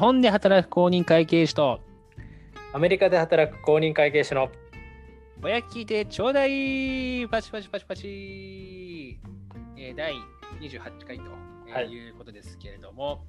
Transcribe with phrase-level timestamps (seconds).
[0.00, 1.78] 本で働く公認会計士と、
[2.72, 4.48] アメリカで働く公認会計士の
[5.40, 7.28] ぼやきでちょうだい。
[7.28, 9.18] パチパチパチパチ、
[9.76, 10.14] えー、第
[10.60, 11.24] 28回と、
[11.68, 11.88] えーはい。
[11.90, 13.22] いうことですけれども、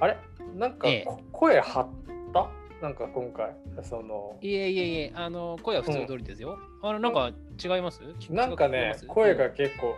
[0.00, 0.16] あれ？
[0.56, 1.04] なんか、ええ。
[1.04, 1.88] こ声張っ
[2.32, 2.48] た？
[2.80, 3.52] なんか今回
[3.82, 6.58] そのいえいえいえ、あの、声は普通通りですよ。
[6.82, 7.32] あの、なんか
[7.62, 8.00] 違います？
[8.30, 9.94] なんかね声が結構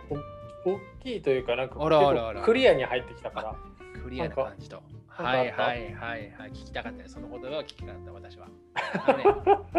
[0.65, 3.55] お大きいというかなんかあらあらあらクリアに入ってきたから。
[4.03, 4.81] クリアな感じと。
[5.11, 6.51] はいかはいはいはい。
[6.51, 7.15] 聞きたかったです。
[7.15, 8.47] そのことが聞きたかった、私は。
[8.47, 8.53] ね、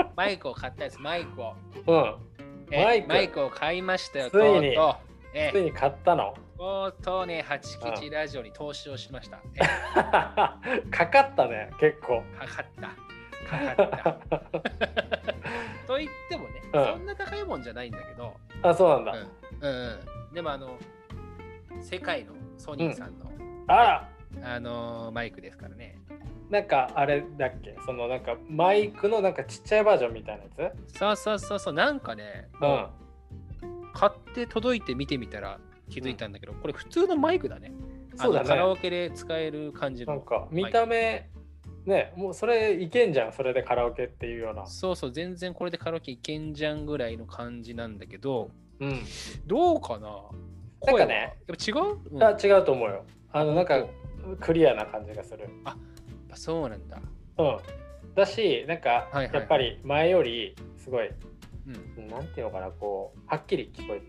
[0.16, 1.54] マイクを買ったです、マイクを。
[1.86, 2.16] うん
[2.70, 4.96] えマイクマイクを買いましたよ、ついにと。
[5.34, 9.40] えついに買ったのとうとうね、八吉ラジオに投資をしました。
[9.56, 9.60] え
[10.90, 13.12] かかったね結構かかった。
[13.48, 14.40] かかった。
[15.86, 19.18] と言ってもね、うんそんな高いもんじゃないんだけど、あそうなんだ、うん
[19.60, 20.78] うんうん、でもあの、
[21.80, 23.30] 世界のソニーさんの、
[23.66, 24.08] あら
[24.42, 25.98] あのーマイクですからね。
[26.50, 27.76] なんかあれだっけ？
[27.86, 30.98] そのなんかマイクのなんかちっちゃいバージョンみたいなやつ？
[30.98, 32.86] そうそうそうそう、なんかね、うん。
[33.94, 35.58] 買って届いて見てみたら
[35.90, 37.72] 気づいたんだけど、これ普通のマイクだね。
[38.16, 38.48] そうだね。
[38.48, 40.14] カラオケで使える感じの。
[40.14, 41.28] なんか見た目、
[41.84, 44.66] ねもうそれいけんじゃんそれでカラオケっていうような。
[44.66, 49.02] そうそう、全然これでカラオケいけんじゃんぐらいの感じなんだけど、うん。
[49.46, 50.08] どうかな？
[50.84, 51.34] なんかね。
[51.46, 52.22] やっぱ違う、うん。
[52.22, 53.04] あ違うと思うよ。
[53.32, 53.86] あのなんか
[54.40, 55.48] クリアな感じがする。
[55.64, 55.76] あ
[56.34, 57.00] そうなんだ。
[57.38, 57.58] うん。
[58.14, 59.30] だしなんかはいはい。
[59.32, 64.02] やっぱり前よりすごい、うん、なんていうのかなこうはっきり聞こえる。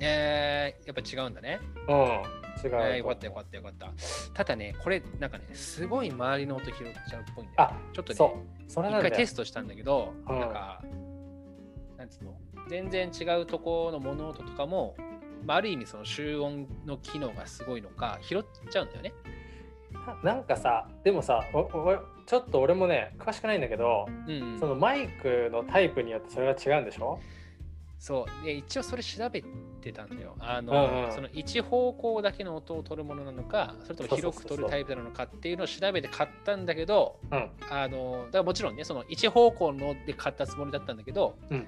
[0.00, 1.58] えー、やっぱ違うんだね。
[1.88, 1.94] うん。
[1.94, 3.92] 違う、えー、よかったよかったよかった。
[4.34, 6.74] ただね、これなんかね、すごい周りの音拾っ
[7.08, 7.70] ちゃうっぽいんだよ。
[7.70, 8.16] あちょっとね、
[8.68, 10.38] それ一回テストしたんだけど、うん。
[10.40, 10.82] なんか、
[11.96, 12.36] なんつうの、
[12.68, 14.96] 全然違うところの物音とかも、
[15.44, 19.12] まあ、ある意味その集音の機能がすごいのか、拾っちゃうんだよね。
[20.22, 21.44] ななんかさでもさ
[22.26, 27.18] ちょっと俺もね詳しくないんだけど、うん、そのマイクのタイプによってそれは違うんでしょ？
[27.98, 28.44] そう。
[28.44, 29.42] で、一応それ調べ
[29.80, 30.36] てたんだよ。
[30.38, 41.66] あの、うんうんその一方向だけの音を取るものなのか、それとも広く取るタイプなのかっていうのを調べて買ったんだけど、うんあの、だからもちろんね、その一方向ので買ったつもりだったんだけど、うん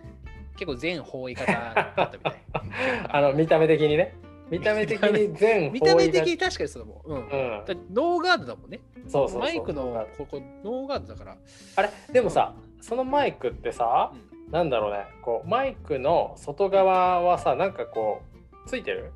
[0.60, 2.43] 結構全方位型だったみたい。
[3.09, 4.15] あの見た目的にね
[4.50, 7.22] 見た目的に全見た目的に確かにそうだもん。
[7.22, 7.28] うん。
[7.28, 8.81] うんだノーガードだもんね。
[9.09, 11.37] そうそうそうマイクのここノーガードだから。
[11.76, 11.88] あれ？
[12.12, 14.12] でもさそのマイクってさ、
[14.50, 18.21] なんだろうねこうマイクの外側はさなんかこ
[18.66, 19.12] うついてる？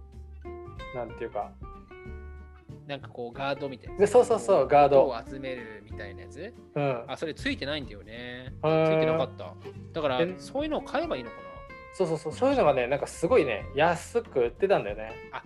[0.95, 1.51] なんていうか
[2.87, 3.99] なんかこうガードみたいな。
[3.99, 5.05] でそうそうそうガード。
[5.05, 6.55] 音を集めるみたいなやつ？
[6.75, 7.05] うん。
[7.09, 8.53] あ、それついてないんだよね。
[8.63, 9.55] ついついてなかった。
[9.93, 11.37] だからえ、そういうのを買えばいいのか
[11.95, 15.13] そうそうそうそういうのがねなんかすごいね安く売ってたんだよね。
[15.33, 15.43] な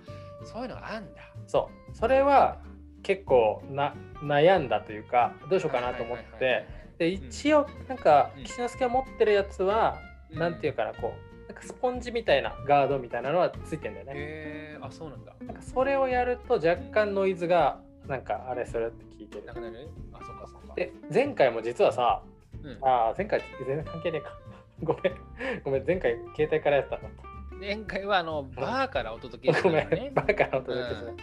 [0.47, 1.21] そういうのがあんだ。
[1.47, 1.97] そう。
[1.97, 2.59] それは
[3.03, 6.45] 結構な悩んだというかどうしようかなと思って。
[6.45, 6.67] はい
[6.99, 8.45] で一応なんかうん。
[8.45, 9.99] 岸之助が持ってるやつは
[10.33, 10.39] うん。
[10.39, 14.13] なんていうかなこうなんかスポンジみたいなガードみたいなのはついてんだよね。
[14.15, 15.35] へえあ、そうなんだ。
[15.45, 19.47] なんかそれをやると若干ノイズがなんかあれするって聞いてる。
[19.47, 20.75] なくなるあ、そうかそうか。
[20.75, 22.23] で前回も実はさ
[22.63, 24.33] うん、ああ前回全然関係ねえか。
[24.83, 25.63] ごめん。
[25.65, 25.87] ごめん。
[25.87, 27.11] 前回携帯からやったんだっ
[27.59, 29.89] 前回はあのバーからお届けたしたごめん。
[29.91, 30.11] のね。
[30.15, 31.17] バカな音出てたうん。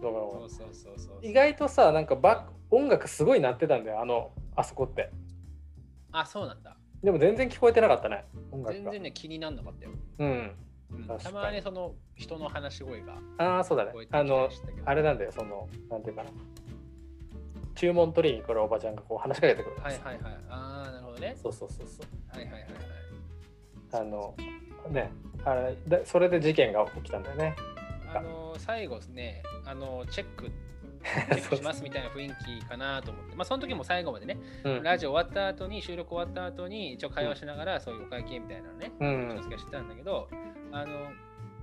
[0.00, 0.50] ごめんごめん。
[0.50, 1.18] そうそうそうそう。
[1.22, 4.00] 意外とさなんかバ音楽すごい鳴ってたんだよ。
[4.00, 5.10] あのあそこって。
[6.12, 6.76] あ、そうなんだ。
[7.04, 8.82] でも全然聞こえてなかったね音楽が。
[8.82, 9.90] 全然ね、気になんなかったよ。
[10.18, 10.28] うん。
[10.28, 13.92] うんたまにその人の話し声がああそうだね。
[14.12, 14.48] あの
[14.84, 16.30] あれなんだよそのなんていうかな。
[17.74, 20.34] 注文取りに来るおばちゃんがこう話しかけてくるはいはいはい。
[20.48, 21.36] ああ、なるほどね。
[21.42, 22.38] そうそうそうそう。
[22.38, 22.72] はいはいはいはい。
[23.92, 24.34] あの
[24.90, 25.10] ね
[25.44, 27.56] あれでそれで事件が起きたんだよね。
[28.14, 30.52] あの最後ですね、あのチェック、
[31.04, 34.82] チェックしますみたいな雰囲気かなと思って、まあその時も最後までね、うん。
[34.82, 39.42] ラジオ終わった後に、収録終わった後に、一応会話しながら、そういうお会計みたいなのね、うん。
[39.42, 40.28] してたんだけど、
[40.72, 41.10] あの、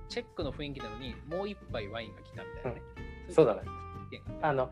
[0.08, 2.82] チェックの雰囲気なのに、もう一杯ワインが来たみたいなね。
[3.28, 3.62] そうだね。
[4.42, 4.70] あの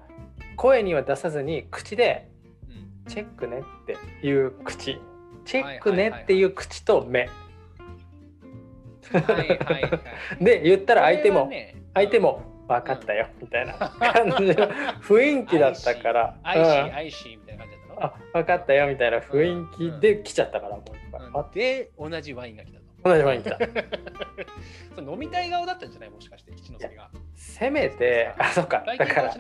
[0.57, 2.29] 声には出さずに口で
[2.69, 2.73] う
[3.09, 3.11] ん。
[3.11, 5.01] チェックねっていう口。
[5.47, 7.21] チェックねっていう口と目。
[7.21, 10.01] はいはいはい。
[10.45, 13.75] で言ったら相手も、ね相手も分かったよみたいな。
[13.75, 14.69] 感じの
[15.03, 18.05] 雰囲気だったから、 I see、うん I see みたいな感じだったの？
[18.07, 21.51] あ分かったよみたいな雰囲気で来ちゃったからもう一回、あうん。
[21.53, 22.85] で、同じワインが来たと。
[23.03, 23.57] 同じワイン来た。
[24.95, 26.11] それ飲みたい顔だったんじゃない？
[26.11, 27.11] もしかして、吉之助が。
[27.35, 28.85] せめてあそっか。
[28.87, 29.35] だから。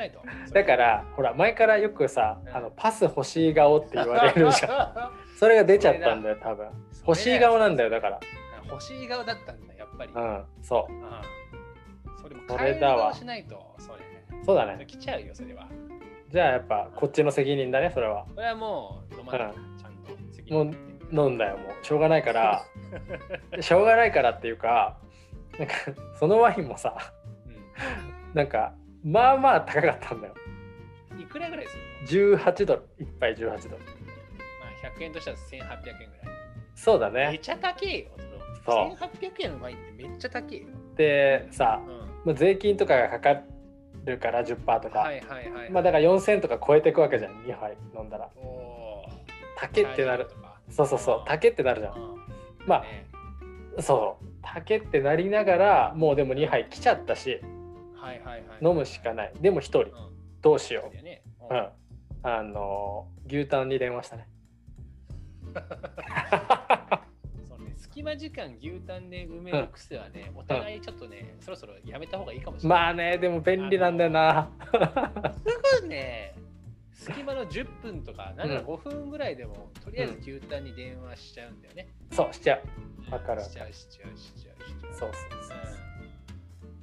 [0.53, 2.57] だからほら前からよくさ、うん。
[2.57, 5.13] あのパス欲しい顔って言われるじゃん。
[5.39, 6.69] それが出ちゃったんだよ多分。
[7.07, 8.21] 欲しい顔なんだよだから。
[8.69, 10.13] 欲しい顔だったんだ、やっぱり。
[10.15, 10.93] うんそう。
[10.93, 11.11] うん
[12.21, 13.99] それもそ変えれだわ顔しないと、それ。
[14.45, 14.85] そうだね。
[14.87, 15.69] 来ちゃうよ、それは。
[16.31, 18.25] じゃあやっぱこっちの責任だねそれは。
[18.35, 19.79] これはもう飲まない、うん。
[19.79, 21.85] ちゃんと責任持って飲んだよもう。
[21.85, 22.65] しょうがないから。
[23.61, 24.99] しょうがないからっていうか
[25.59, 25.75] なんか
[26.15, 26.97] そのワインもさ
[28.33, 30.35] なんかまあまあ高かったんだよ。
[31.15, 32.83] うんいくらぐらいするの？18ドル。
[32.99, 33.53] 1杯18ドル。
[33.53, 36.37] まあ、100円としたら1800円ぐらい。
[36.75, 37.31] そうだね。
[37.33, 38.11] めちゃ高いよ。
[38.65, 38.97] その。
[38.97, 40.69] 1800円のワインってめっちゃ高いよ。
[40.97, 43.43] でさうんまあ税金とかがかか
[44.05, 45.71] るから10%とか、はいはいはい。
[45.71, 48.29] まあだから4000とか超えていくわけじゃん2杯飲んだら。
[49.59, 50.29] 竹ってなる。
[50.71, 51.95] そうそうそう竹ってなるじゃん。
[51.95, 52.01] うん。
[52.67, 53.07] まね。
[53.79, 54.27] あそう。
[54.43, 57.41] 竹ってなりながらもうでも2杯来ちゃったし
[57.95, 58.67] はいはいはい。
[58.67, 59.33] 飲むしかない。
[59.41, 59.81] でも1人。
[59.81, 59.91] うん。
[60.41, 61.23] どうしよそうね。
[61.51, 61.69] ううん。
[62.23, 64.29] あの牛タンに電話したね、
[68.01, 72.79] 隙間時間牛タンで埋める癖はね、お互いちょっとね、そろそろやめた方がいいかもしれない。
[72.79, 74.49] まあねでも便利なんだよな。
[75.75, 76.35] すぐね、
[76.95, 78.49] 隙間の10分とか、なん。
[78.49, 81.89] なら5分ぐらいでも、とりあえず牛タンに電話しちゃうんだよね。
[82.11, 82.59] そうしちゃ
[83.11, 83.13] う。
[83.13, 84.95] わかるしちゃうしちゃうしちゃうしちゃう。
[84.95, 85.59] そうそうそう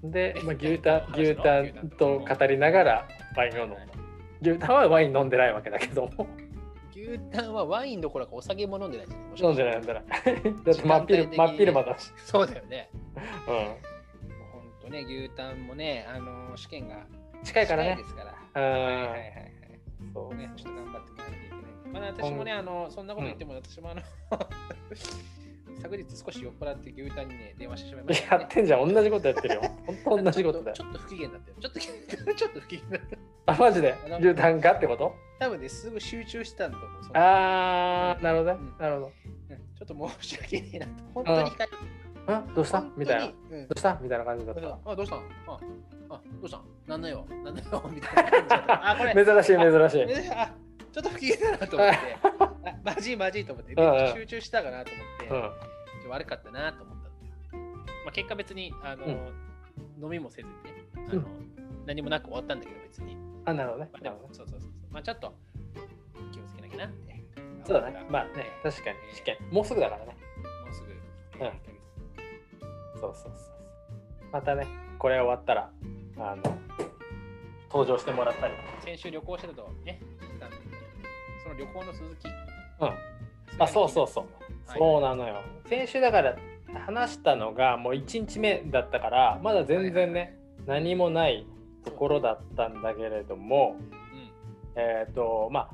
[0.03, 0.07] う。
[0.09, 0.11] ん。
[0.11, 3.77] で、まあ、牛タン牛タンと語りながらワインを飲んだ
[4.39, 6.27] 牛タンはワイン飲んでないわけだけども
[6.97, 9.17] 牛タンはワインどころかお酒も飲んでないしね。
[9.39, 10.03] 飲んでない飲んでない
[10.65, 12.89] だって真っ昼真っ昼間だしそうだよね。
[12.95, 13.49] う
[14.51, 17.07] ほんとね、牛タンもね、あの試験がん
[17.43, 18.33] 近いからねですから。
[18.55, 19.51] うんはいはいはいはい。
[20.13, 22.01] そうね、ちょっと頑張っていかなきゃいけない。
[22.01, 24.01] まあ、私もね、あの、そんなこと言っても、私もあの、
[25.81, 31.55] 昨日少し酔っ払って牛タンにね、電話してしまいました、やってんじゃん同じことやってるよ本当同じことだよちょっと不機嫌だったよ。
[31.61, 33.09] ちょっとちょっと不機嫌だっ
[33.45, 33.53] た。
[33.53, 37.01] あマジで牛タンかってこと多分ね、すぐ集中してたんだと思う。
[37.13, 39.11] あーなるほどねうんなるほど
[39.49, 40.91] うんちょっと申し訳ないなと。
[41.13, 41.67] 本当に控え
[42.29, 45.19] あどうしたみたいなどうんうしたみたいな感じだったあ、どうしたあ、
[46.09, 48.89] あ、どうしたなんだよなんだよみたいな感じだった。
[48.91, 50.53] あ、これ、珍しい珍しいあ
[50.97, 56.01] ちょっと不機嫌だなと思って、あマジマジと思って、めっちゃ集中したかなと思って、うん。
[56.01, 57.65] ちょ悪かったなと思ったんだよ。
[58.03, 59.05] まあ、結果別にあの、
[60.01, 61.25] 飲みもせずにねあの、う
[61.85, 63.15] 何もなく終わったんだけど別に。
[63.45, 63.89] あなるほどね。
[63.93, 64.69] まあ、でもそうそうそう。
[64.89, 65.35] まあちょっと
[66.31, 67.23] 気をつけなきゃなって。
[67.63, 68.05] そうだね。
[68.09, 68.31] まあね
[68.63, 68.97] 確かに。
[69.13, 70.17] 試験もうすぐだからね。
[70.65, 70.87] もうすぐ、
[71.39, 74.31] えーうんそうそうそう。
[74.31, 74.65] またね
[74.97, 75.69] これ終わったら
[76.17, 76.41] あの
[77.69, 78.53] 登場してもらったり。
[78.83, 79.99] 先週旅行してたとね、
[81.47, 82.25] その旅行の続き。
[82.81, 83.63] うん。
[83.63, 84.25] あそうそうそう。
[84.65, 84.79] はい。
[84.79, 85.41] そうなのよ。
[85.69, 86.37] 先週だから
[86.85, 91.45] 話したのがもう1日目だったからまだ全然ね何もない
[91.85, 93.77] ところだったんだけれども
[94.75, 94.81] うん。
[94.81, 95.69] えっ、とまあ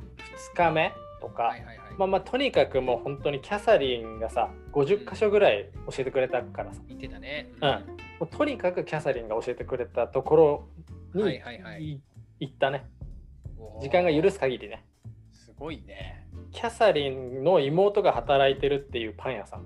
[0.53, 1.93] 2日目とか、はいはいはい。
[1.97, 6.81] まあまあとにかくもう本当にキャサリンがさ50箇所ぐらい教えてくれたからさ。
[6.87, 7.49] 言ってたね。
[7.61, 7.69] うん。
[7.69, 7.77] も
[8.21, 10.67] うとにかくキャサリンが教えてくれたところ
[11.15, 11.99] に、はいはい
[12.39, 12.85] 行ったね
[13.81, 14.92] 時間が許す限りねす
[15.63, 16.27] ごいね。
[16.51, 19.63] キャサリンの妹が働いてるっていうパン屋さん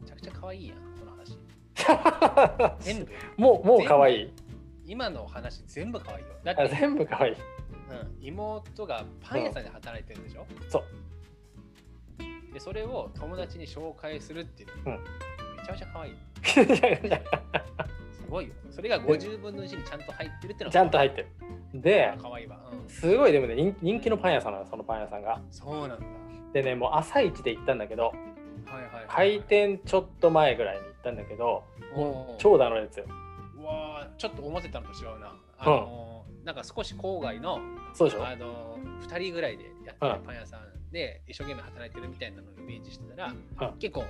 [0.00, 2.80] めちゃくちゃ可愛いやん、この話。
[2.80, 3.12] 全部。
[3.36, 4.32] もうもう可愛い
[4.86, 6.30] 今の話全部可愛いよ。
[6.42, 7.38] だっあて、全部可愛いうん、
[8.22, 15.04] 妹がパン屋さんで働いてるんでしょ、そうで、それを友達に紹介するっていうの、うん
[15.56, 16.14] めちゃめちゃ可愛い。
[18.30, 18.54] ごいよ。
[18.70, 21.28] それが50分の1にちゃんと入ってるってのちゃんと入ってる
[21.74, 22.58] で可愛いわ。
[22.72, 22.88] うん。
[22.88, 26.06] すごいでもね人人気のパン屋さんなのそのパン屋さんがそうなんだ。
[26.52, 28.12] でねもう朝一で行ったんだけど
[28.66, 31.64] はいはいはい、開店ちょっと前ぐらいに行ったんだけど
[31.94, 33.06] おー長蛇の列よ
[33.58, 35.34] うわーちょっと思ってたのと違うな。
[35.58, 37.58] あのーなんか少し郊外の、
[37.92, 38.26] そうでしょ？
[38.26, 40.60] あのー、2人ぐらいでやってるうんパン屋さん
[40.92, 44.04] で一生懸命働いてるみたいなのをイメージしてたら、うん結構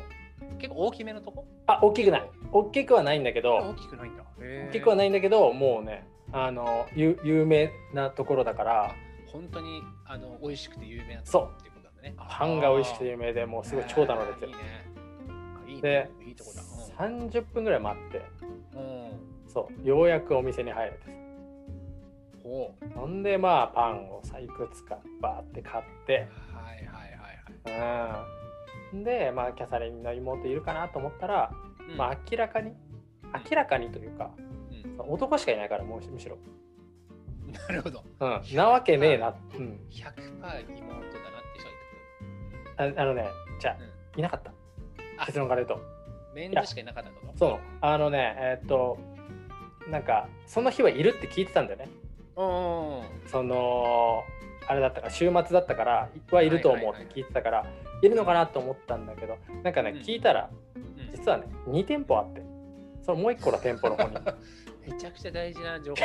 [0.58, 1.46] 結構大きめのとこ？
[1.66, 4.24] あ大きくない大きくはないんだけど大きくないんだ。
[4.38, 8.94] 大きくはないいんだけどもうねあの有有名なところだから
[9.26, 12.14] 本当にあの美味しくて有名なとそうこっていうことなんだね。
[12.16, 16.10] パンが美味しくて有名でもうすごい長蛇の列よいいね。
[16.18, 16.62] あいいいいとこだ。
[17.06, 18.22] 30分ぐらい待って
[18.74, 18.80] うん。
[18.80, 19.10] うん
[19.48, 20.98] そうようやくお店に入れて
[22.42, 22.98] ほう。
[22.98, 28.26] ほんでまあパンをさいくつかバーって買ってはいはいはいはい。
[28.34, 28.39] うん
[28.92, 31.52] でまあキャサリンの妹いるかなと思ったら、
[31.88, 31.96] うん。
[31.96, 32.72] まあ明らかに
[33.50, 34.30] 明らかにというか
[34.98, 35.12] うん。
[35.12, 36.38] 男しかいないからもうむしろ、
[37.68, 38.04] なるほど。
[38.20, 41.68] うん、なわけねえな、うん、100%妹だなって人
[42.82, 43.28] はああのね
[43.60, 44.52] じゃあ言っていなかった。
[45.18, 45.84] あ結論から言うと。
[46.34, 47.58] メンズしかいなかったことそう。
[47.80, 48.98] あのねえーっと
[49.88, 51.88] なんかその日はいるって聞いてたんだよね。
[52.36, 52.42] う
[53.26, 53.28] ん。
[53.28, 54.22] その
[54.68, 57.64] あれだったから週末だったからはいると思うって聞いてたからい
[58.08, 59.98] るのかなと思ったんだけどなんかねうん。
[59.98, 61.10] 聞いたらうん。
[61.12, 62.42] 実はね2店舗あって
[63.02, 64.16] そのもう一個の店舗の方に。
[64.86, 66.00] めちゃくちゃ大事な情報。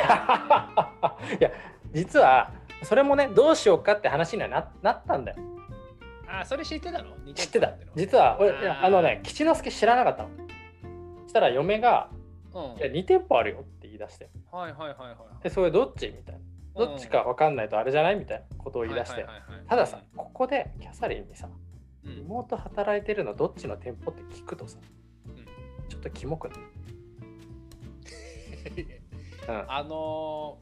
[1.40, 1.50] や
[1.92, 2.50] 実は
[2.82, 5.38] それもねどうしようかって話にはななったんだよ。
[6.28, 7.16] あそれ知ってたの？
[7.34, 7.72] 知ってた。
[7.94, 10.28] 実は俺あのね吉之助知らなかったの。
[11.22, 12.10] そしたら嫁が
[12.54, 14.28] うん「いや2店舗あるよ」って言い出して。
[14.50, 16.40] はいはいはいはいでそれどっちみたいな。
[16.76, 19.26] どっちか分かんないとあれじゃないみたいなことを言い出して。
[19.66, 21.48] たださここでキャサリンにさ
[22.06, 22.12] うん。
[22.12, 24.80] うん妹働いてるのどっちの店舗って聞くとさ、ん。
[25.88, 26.58] ちょっとキモくない、
[29.48, 29.64] うん。
[29.70, 30.58] あの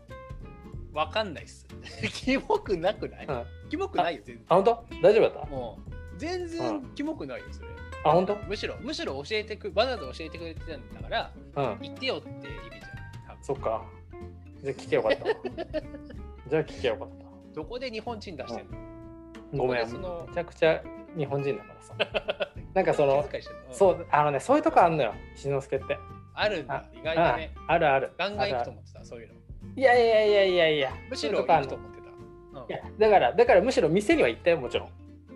[0.93, 1.67] ー、わかんないっす。
[2.13, 3.45] キモくなくない、うん。
[3.71, 4.45] キモくないよ、全然。
[4.49, 4.85] あ本当？
[5.03, 5.51] 大丈夫だった？
[5.51, 6.95] もう、全う然ん。
[6.95, 7.69] キモくないよ、それ。
[8.05, 8.37] あ本当？
[8.47, 11.79] むしろ、むしろ教えてく、わざわざ教えてくれてたんだから、うん。
[11.81, 13.39] 言ってよって意味じゃん。
[13.43, 13.85] そっか。
[14.63, 15.35] じゃあ聞けよかったわ。
[16.49, 17.25] じゃあ聞けよかった。
[17.55, 18.77] どこで日本人出してんの、
[19.53, 19.87] ごめん。
[19.87, 20.83] どこでそのめちゃくちゃ
[21.17, 21.95] 日本人だからさ。
[22.75, 23.57] なんかその気遣いしてん。
[23.69, 25.15] のそうあのねそういうとこあんのよ。
[25.35, 25.99] しのすけって。
[26.35, 27.55] あるんだあ、意外とね。
[27.69, 28.13] ああるある。
[28.19, 29.35] ガンガン行くと思ってた、そういうの。
[29.77, 30.93] いやいやいやいやいや。
[31.09, 32.61] むしろ行くと思ってた。
[32.61, 32.69] うん。
[32.69, 34.89] いやだからだからむしろ店には行ったよもちろん。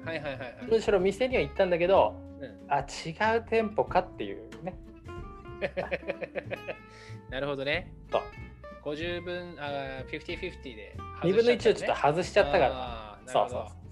[0.04, 0.56] はいはいはいはい。
[0.68, 2.66] むしろ店には行ったんだけどうん。
[2.68, 4.74] あ違う店舗かっていうね。
[7.30, 7.92] なるほどね。
[8.10, 8.22] そう
[8.84, 13.18] 50分、あー50-50で2分の1をちょっと外外しちゃったから。
[13.26, 13.87] そうそうそう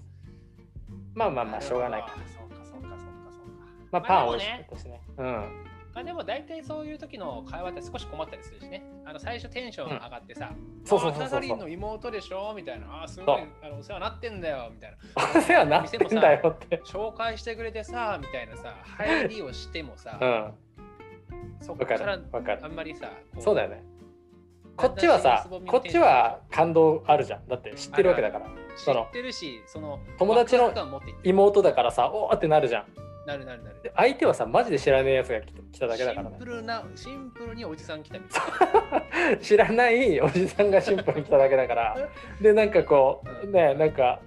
[1.17, 2.01] まあまあまあしょうがない。
[2.03, 3.65] かなそうかそうかそうかそうか。
[3.91, 5.01] まあパン美味しまあでもね。
[5.17, 5.25] うん。
[5.95, 8.83] まあでも大体そういう時の会話って少し困ったりするしね。
[9.03, 10.51] あの最初テンション上がってさ、
[10.85, 13.01] そうそうそうそうリンの妹でしょみたいな。
[13.01, 13.25] あーすあ
[13.67, 14.69] のお世話になってんだよ。
[14.71, 14.97] みたいな。
[15.39, 16.81] お世話になってんだよって。
[16.85, 20.53] 紹介してくれてさみたいなさ、 入りをしてもさ、うん。
[21.61, 22.19] そこわかから
[22.61, 23.83] あんまりさ、こそうだよね
[24.77, 27.47] こっちはさこっちは感動あるじゃん。
[27.47, 28.45] だって知ってるわけだから。
[28.77, 30.71] 知ってるし、その友達の
[31.23, 32.85] 妹だからさおーってなるじゃん。
[33.25, 33.81] なるなるなる。
[33.81, 36.29] で相手はさマジで知らねえやつが来た来ただけだからね。
[36.29, 41.97] シンプルな、シンプルにおじさん来たみたい 知らないおじさんがシンプルに来ただけだから。
[42.39, 44.19] でなんかこうねなんか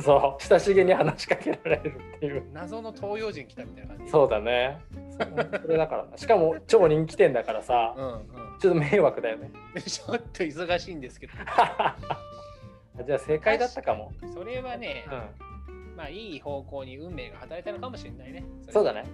[0.00, 2.62] そう親しげに話しかけられるっていうな。
[2.62, 4.10] 謎の東洋人来たみたいな感じ。
[4.10, 4.80] そうだね
[5.18, 8.20] それだからなしかも超人気店だからさうんうん。
[8.60, 9.50] ちょっと迷惑だよね
[9.86, 11.32] ちょっと忙しいんですけど。
[13.04, 15.04] じゃあ正解だったかも、それはね、
[15.68, 18.44] うん、まあいい方向に運命が働いたのかもしれないね。
[18.70, 19.08] そうだねね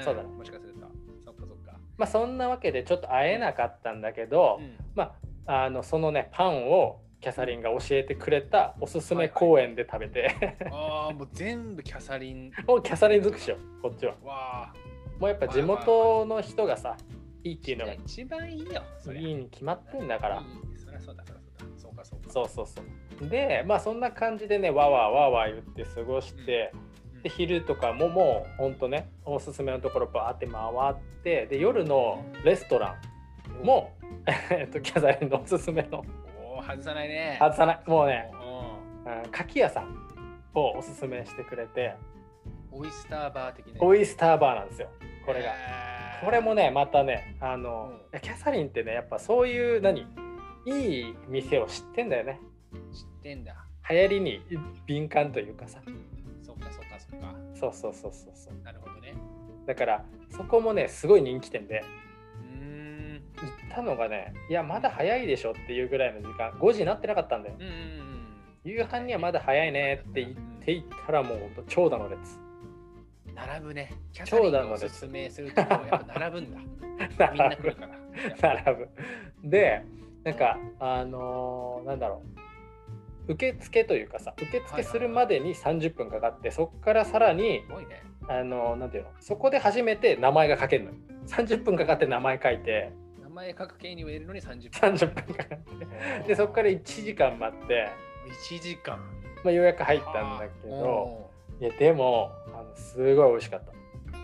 [0.00, 0.80] そうだねもしかすると。
[1.24, 1.78] そっかそっか。
[1.98, 5.14] まあそんなわけでちょっと会えなかったんだけど、うんま
[5.46, 12.52] ああのそのねパンをキャサリンが教えてくれたおすすめ公園で食べて、ああ、もう全部キャサリン。
[12.66, 14.74] もうキャサリン尽くしよこっちはわあ。
[15.18, 16.96] もうやっぱ地元の人がさ
[17.42, 18.82] いいっていうのがい一番いいよ。
[18.98, 21.78] そりゃいに決まってんだからいいそりゃそうだ、そりゃそうだ。
[21.78, 22.30] そうかそうか。
[22.30, 22.82] そうそうそ
[23.24, 26.96] うでまあそんな感じでねわわわわ言って過ごして、うん
[27.26, 30.60] で昼とかももうほんとねおすすめのところバーって回
[30.92, 30.94] っ
[31.24, 32.96] てで夜のレストラ
[33.62, 33.92] ンも、
[34.50, 36.04] えっとキャサリンのおすすめの
[36.66, 37.36] 外さないね。
[37.40, 38.30] 外さないもうね
[39.06, 40.08] ううん牡蠣屋さん
[40.54, 41.96] をおすすめしてくれてん
[42.72, 43.74] オイスターバー的な。
[43.80, 44.88] オイスターバーなんですよ
[45.24, 45.50] これが。
[46.24, 50.06] これもねまたねあの、うキャサリンってねやっぱそういう何？
[50.66, 52.40] いい店を知ってんだよね
[52.92, 53.54] 知ってんだ。
[53.88, 54.40] 流行りに
[54.86, 55.80] 敏感というかさ
[56.42, 57.34] そっかそっかそっか。
[57.54, 59.14] そうそうそうそうそうなるほどね。
[59.66, 61.84] だからそこもねすごい人気店で。
[63.40, 68.26] 行ったのがねいやまだ早いでしょっていうぐらいの時間5時になってなかったんだようんうんうん。
[68.64, 71.38] 夕飯にはまだ早いねって言っていったらもう
[71.68, 72.38] 長蛇の列
[73.34, 73.92] 並ぶね。
[74.14, 76.58] キャサリンがおすすめするとこやっぱ並ぶんだ。
[77.32, 77.86] みんな来るか
[78.48, 78.62] ら。
[78.64, 78.88] 並ぶ
[79.44, 79.82] で
[80.24, 82.22] なんかあのーなんだろ
[83.28, 87.62] う受付というかさ受付するまでに30分かかってそこからさらにね。
[88.28, 89.10] あのーなんていうの？
[89.20, 93.05] そこで初めて名前が書けるのよ30分かかって名前書いて名
[93.36, 94.94] 前書く系に植えるのに30分。
[94.94, 95.58] 30分かかっ
[96.22, 96.28] て。
[96.28, 97.88] でそこから1時間待って、
[98.50, 98.98] 1時間。
[99.44, 101.30] まあ、ようやく入ったんだけど。
[101.60, 103.72] いやでもあのすごい美味しかった。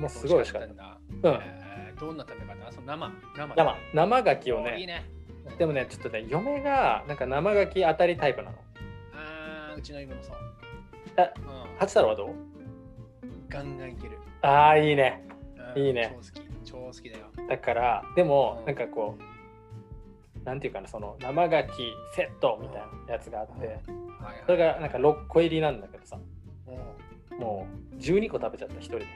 [0.01, 0.67] もうすごい美味しかった。
[0.69, 0.99] んだ。
[1.23, 1.33] うん。
[1.35, 2.73] えーどんな食べ方？
[2.73, 3.13] その生。
[3.37, 3.77] 生生。
[3.95, 4.73] 生牡蠣をね。
[4.73, 5.05] おいいね。
[5.59, 8.57] でもねちょっとね嫁がなんか生牡蠣当たりタイプなの。
[9.15, 10.37] ああ、うちの嫁もそう。
[11.17, 11.79] あうん。
[11.79, 12.35] 八太郎はどう？
[13.49, 14.19] ガンガンいける。
[14.41, 15.23] ああいいね。
[15.77, 15.83] うん。
[15.87, 16.17] いいね。
[16.35, 16.42] 超
[16.87, 16.97] 好き。
[17.03, 17.27] 超好きだよ。
[17.49, 19.23] だからでもうんなんかこう
[20.45, 21.67] なんていうかなその生牡蠣
[22.17, 23.81] セットみたいなやつがあって
[24.47, 26.19] それがなんか6個入りなんだけどさ
[26.67, 29.07] うんもう12個食べちゃった一人で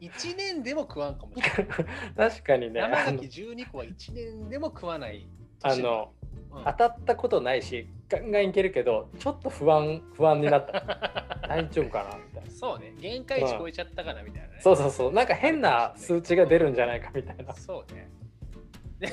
[0.00, 1.76] 1年でも食わんかもしれない。
[2.30, 5.28] 確かにね生牡蠣12個は1年でも食わない。
[5.62, 6.17] あのうん
[6.50, 11.28] 当たったことないしガンガンいけるけどちょっと不安不安になった。
[11.48, 12.50] 大丈夫かなみたいな。
[12.50, 14.54] そうね、限界値超えちゃったかなみたいなね。
[14.60, 15.12] そうそうそう。
[15.12, 17.54] なんか変な数値が出るんじゃないかみたいな。
[17.54, 18.10] そうね。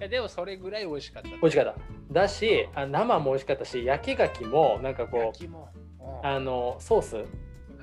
[0.00, 1.28] ででもそれぐらい美味しかった。
[1.28, 1.74] 美味しかった。
[2.10, 5.32] だしあ生も美味しかったし焼き牡蠣もなんかこ。
[5.40, 6.26] ううん。
[6.26, 7.16] あのソース？
[7.16, 7.26] はい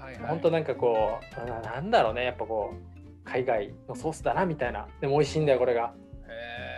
[0.04, 0.16] はい。
[0.18, 2.26] ほんとなんかこうななんだろうね。
[2.26, 4.88] やっぱこう海外のソースだなみたいな。
[5.00, 5.94] でも美味しいんだよこれが。
[6.28, 6.69] へ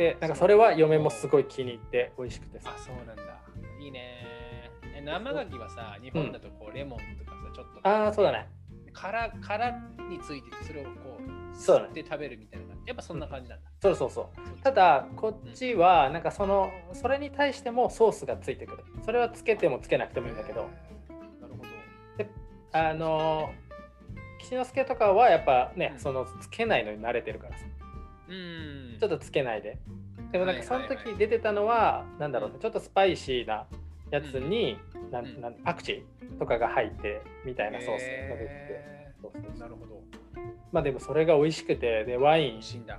[0.00, 2.74] でなんかそれは嫁もすごい気に入って美味しくてーさ。
[2.74, 3.22] あそうなんだ。
[3.78, 4.70] いいね。
[4.96, 7.86] え生牡蠣はさ、日本だとこうレモンとかさ、ちょっと。
[7.86, 8.48] ああそうだね。
[8.94, 9.70] 殻殻
[10.08, 10.90] についててそれをこ
[11.20, 12.74] う吸って食べるみたいな。
[12.86, 13.70] やっぱそんな感じなんだ。
[13.82, 18.84] そうそうそうただこっちはなんかそのそれに対してもソースがついてくる。
[19.04, 20.62] それはつけてもつけなくてもいいんだけど。
[21.42, 21.66] なるほど。
[22.72, 23.50] あの
[24.38, 26.00] 岸之助とかはやっぱね、うん。
[26.00, 27.64] そのつけないのに慣れてるからさ
[28.30, 28.34] う
[28.96, 28.98] ん。
[28.98, 29.78] ちょっとつけないで。
[30.32, 30.96] でもなんかそのはいはい。
[30.96, 33.66] はい時出てたのは、なんだろうねちょっとスパイシーな
[34.10, 34.78] やつに、
[35.10, 35.26] なうん。
[35.26, 38.08] んなんパクチーとかが入ってみたいなソースが出てて、
[38.48, 39.52] へそうそうそう。
[39.56, 40.00] ーなるほど。
[40.72, 42.52] まあでもそれが美味しくてでワイン。
[42.52, 42.98] 美味しいんだ。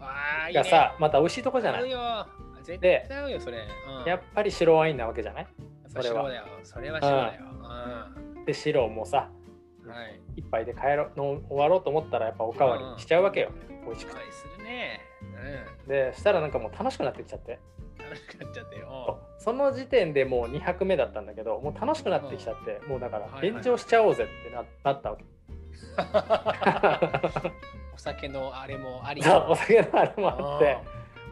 [0.00, 0.62] ああ、いいね。
[0.62, 1.82] がさまた美味しいとこじゃない。
[1.82, 1.90] でう
[4.04, 5.46] ん、やっぱり白ワインなわけじゃない？
[5.88, 6.16] それは。
[6.16, 6.44] 白だよ。
[6.62, 7.42] それは白だよ。
[8.36, 8.44] うん。
[8.44, 9.30] で白もさ
[9.86, 10.20] はい。
[10.36, 13.50] 一杯で帰ろの終わろうと思ったらやっぱおかわりしちゃうわけよ、
[13.86, 14.20] 美味しくて
[14.68, 15.00] ね。
[15.84, 15.88] うん。
[15.88, 17.58] でしたらなんかもう楽しくなってきちゃって
[17.98, 19.18] 楽しくなっちゃってそよ。
[19.38, 25.24] うその時点でもう2泊目だったんだけどもう楽しくなってきちゃって、もうだからはいはい炎上しちゃおうぜってななったわけ
[27.94, 29.22] お酒のあれもあり。
[29.22, 30.78] そうお酒のあれもあって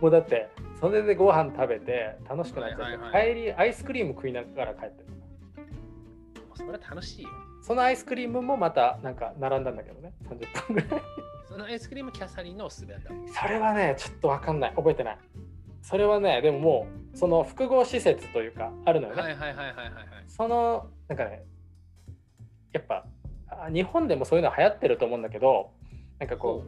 [0.00, 0.48] もうだって
[0.80, 5.06] それでご飯食べて楽しくなっちゃって、はいはいはい帰りアイスクリーム食いながら帰ってる
[6.54, 7.30] それは楽しいよ。
[7.62, 11.02] そのアイスクリームもまたなんか並んだんだけどね30分ぐらい
[11.56, 13.08] そのアイスクリームキャサリンのおすすめだった。
[13.40, 15.18] それはねちょっとわかんない覚えてない
[15.80, 20.04] それはねでももうその複合施設というかあるのよね、はいはいはいはいはいはい。
[20.26, 21.44] そのなんかね
[22.74, 23.06] やっぱ
[23.48, 25.70] あ日本でもそういうの流行ってると思うんだけど
[26.18, 26.62] なんかこ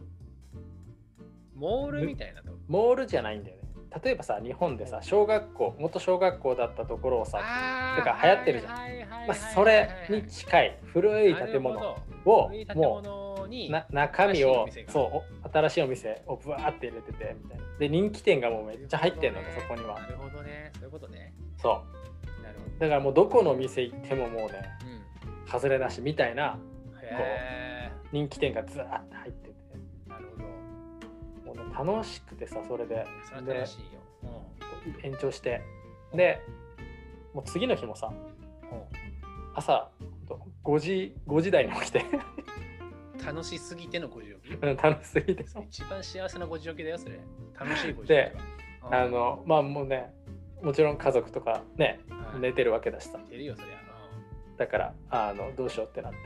[0.55, 2.57] うモールみたいなとこ。
[2.67, 3.58] モールじゃないんだよね
[4.03, 8.73] 例えばさ日本でさ小学校元小学校だったところをさあだから流行ってるじゃん。
[8.75, 11.79] んまあ、それに近い古い建物
[12.25, 13.03] をも
[13.47, 14.93] うな中身を新しいお店が。
[14.93, 17.65] そうお新しいお店をブワーって入れててみたいな。
[17.79, 19.99] で人気店がもうめっちゃ入ってんのねそこには。
[20.01, 20.71] なるほどね。
[20.75, 21.33] そういうことね。
[21.61, 21.69] そ
[22.43, 24.89] なるほうだからもうどこの店行ってももうねど。
[24.89, 25.61] うん。
[25.61, 26.59] 外れなしみたいな
[27.03, 29.55] へ人気店がずーって入ってる
[31.79, 33.07] 楽しくてさそれで。
[33.25, 34.01] それ楽しいよ。
[35.03, 35.63] 延長して。
[36.13, 36.41] で
[37.35, 38.79] もう次の日もさうん。
[38.79, 38.85] うん
[39.55, 42.05] 朝ほんと5時5時台に起きて。
[43.25, 44.63] 楽しすぎての5時起き？
[44.63, 45.45] うん楽しすぎて。
[45.69, 47.19] 一番幸せな5時起きだよ、それ。
[47.59, 48.37] 楽しい5時起きで
[48.83, 48.89] は。
[48.89, 48.95] うん。
[48.95, 50.13] あ、のまあもうね
[50.63, 52.41] もちろん家族とかねはい。
[52.41, 53.19] 寝てるわけだしさ。
[53.29, 53.79] 出るよ、そりゃ。
[54.57, 56.19] だからあのどうしようってなって。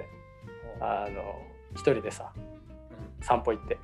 [0.77, 0.83] うん。
[0.83, 1.43] あの
[1.75, 3.75] 一人でさう散歩行って。
[3.75, 3.79] ん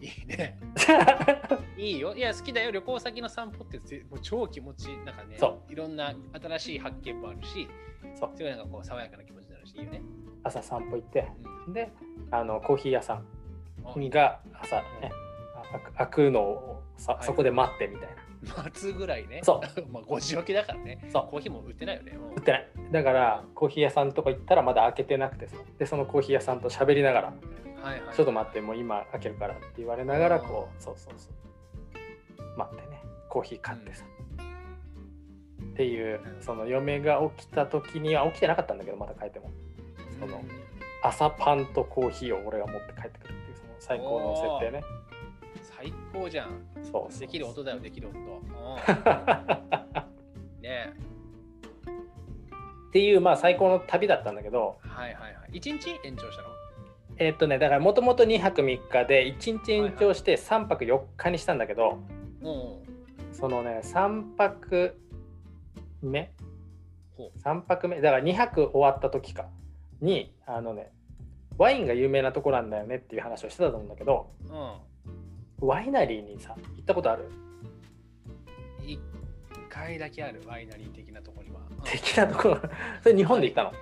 [0.00, 0.58] いいね。
[1.76, 2.14] いいよ。
[2.14, 2.70] いや、好きだよ。
[2.70, 4.98] 旅行先の散歩ってぜもう超気持ちいい。
[4.98, 7.68] なんかね、そいろんな新しい発見もあるし、
[8.14, 10.02] そうすごいなんかこう爽やかな気持ちになるし、いいよね。
[10.44, 11.26] 朝散歩行って
[11.66, 11.90] うんで
[12.30, 13.20] あのコーヒー屋さ
[13.84, 15.10] あんが朝ね
[15.72, 19.40] あ開くのをさはいそこで待ってみたいな待つぐらいね。。
[19.42, 20.98] そう まあ5時起きだからね。
[21.10, 22.12] そうコーヒーも売ってないよね。
[22.12, 27.32] うん売ってないだからコーヒー屋さんとか行ったらまだ開けてなくてさでそのコーヒー屋さんと喋りながら
[27.86, 28.16] はいはい。
[28.16, 32.58] ちょっと待って、もう今開けるからって言われながら、こう、そうそうそう。
[32.58, 34.04] 待ってね、コーヒー買ってさ。
[35.72, 39.50] っていう、その嫁が起きた時には起きてなかったんだけど、まだ帰っても。
[40.18, 40.42] その
[41.02, 44.82] 朝パンとコーヒーを俺が持って帰ってくるっていう、その最高の設定ね。
[45.62, 46.66] 最高じゃん。
[46.82, 48.18] そうできる音だよ、できる音。
[48.18, 48.22] う
[50.58, 50.94] んね
[52.88, 55.58] っていう、まあ最高の旅だったんだけど、はいはいはい。
[55.60, 56.00] 1日？
[56.02, 56.48] 延長したの？
[57.18, 61.98] えーっとね、だからもともと2泊3日で1日延長して3泊4日にしたんだけど、
[62.42, 63.32] うん。
[63.32, 64.98] そのね、3泊
[66.02, 66.30] 目
[67.16, 69.46] ほ3泊目だから2泊終わった時か
[70.00, 70.92] にあのね
[71.56, 74.52] ワインが有名なとこなんだよねっていう話をしてたと思うんだけどう。
[74.52, 75.68] うん。
[75.68, 77.30] ワイナリーにさ行ったことある？
[78.86, 79.00] 一
[79.70, 81.60] 回だけあるワイナリー的なところには。
[81.70, 82.60] うん的なところ？
[83.02, 83.72] それ日本で行ったの？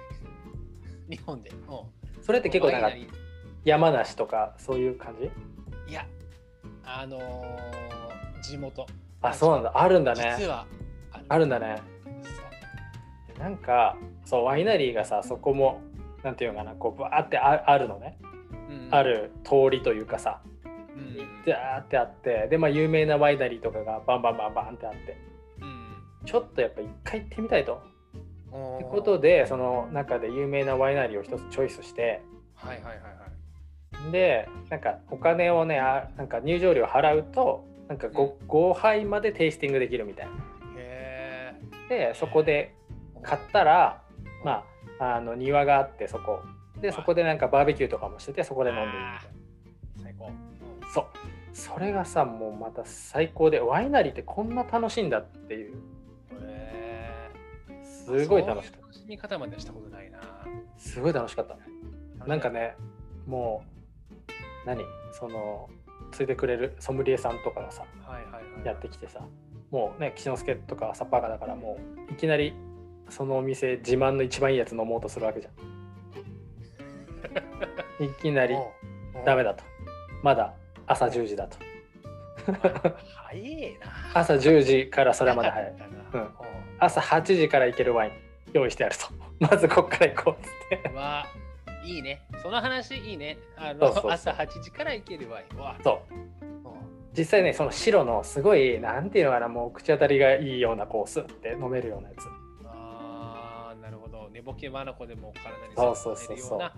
[1.10, 1.50] 日本で。
[1.50, 2.22] うん。
[2.22, 2.90] それって結構なんか
[3.64, 5.30] 山梨とかそういう感じ？
[5.90, 6.06] いや、
[6.84, 8.86] あのー、地元。
[9.22, 9.72] あそうなんだ。
[9.74, 10.34] あるんだね。
[10.38, 10.66] 実は
[11.28, 11.46] ある。
[11.46, 11.80] んだね。
[13.38, 15.80] なんかそうワイナリーがさそこも
[16.22, 18.18] なんていうのかなこうバーってああるのね、
[18.68, 19.02] うんあ。
[19.02, 20.40] る通りというかさ。
[20.94, 25.18] うんーってあってでまあ有名なワイナリーとかがバンバンバンバンってあって。
[25.60, 25.96] うん
[26.26, 27.74] ちょっとやっぱ一回行ってみたいと。
[27.74, 32.22] ってことでその中で有名なワイナリーを一つチョイスして。
[32.54, 33.23] はいはいはいはい
[34.10, 40.32] でなんかお金をねあなんか入場料払うとなんか 5, 5杯までテイスティングできるみたいな。
[40.76, 41.54] へ
[41.88, 42.74] でそこでえ
[43.22, 44.02] 買ったら
[44.44, 44.64] ま
[44.98, 46.40] ああの庭があってそこ。
[46.80, 50.02] でそこでなんかバーベキューとかもしててそこで飲んでいいみたいな。
[50.02, 50.30] 最高。
[50.92, 51.06] そう。
[51.52, 55.74] それがさもうまた最高でワイナリーってこんな楽しいんだっていう。
[58.04, 60.18] すごい楽しかっそういう楽しみ方までしたことないな。
[60.18, 60.26] た
[60.76, 61.56] すごい楽しかった。
[62.26, 62.76] なんかね
[63.26, 63.73] もう
[64.66, 64.84] 何？
[65.12, 65.68] その
[66.12, 68.66] ついてくれるソムリエさんとかがさはいはいはい。
[68.66, 69.20] やってきてさ
[69.70, 72.54] もうね岸之助とかサッパーカだからもういきなり
[73.08, 75.54] そのお店自慢の一番いいやつ飲もうとするわけじゃん。
[78.04, 78.56] いきなり
[79.24, 79.64] ダメだだと。
[80.22, 80.54] まだ
[80.86, 81.58] 朝10時だと。
[83.14, 83.86] 早いな。
[84.20, 85.74] 朝10時からそれまで早い。
[85.76, 85.86] な。
[86.20, 86.28] うん。
[86.78, 88.12] 朝8時から行けるワイン
[88.52, 89.06] 用意してあると。
[89.40, 90.90] まずこっから行こうっつって。
[90.90, 91.26] うわ
[91.84, 92.26] いいね。
[92.42, 93.38] その話いいね。
[93.56, 96.14] あの朝8時から行けるわいわそう。
[96.14, 96.24] うん
[97.16, 102.24] 実際ねその白のすごいなんていうのかなもう口当たりがいいようなこうスッて飲めるようなやつ。
[102.64, 104.28] あーなるほど。
[104.32, 106.58] 寝ぼけまなこでも体にそうそうそうそう入るよう。
[106.58, 106.72] な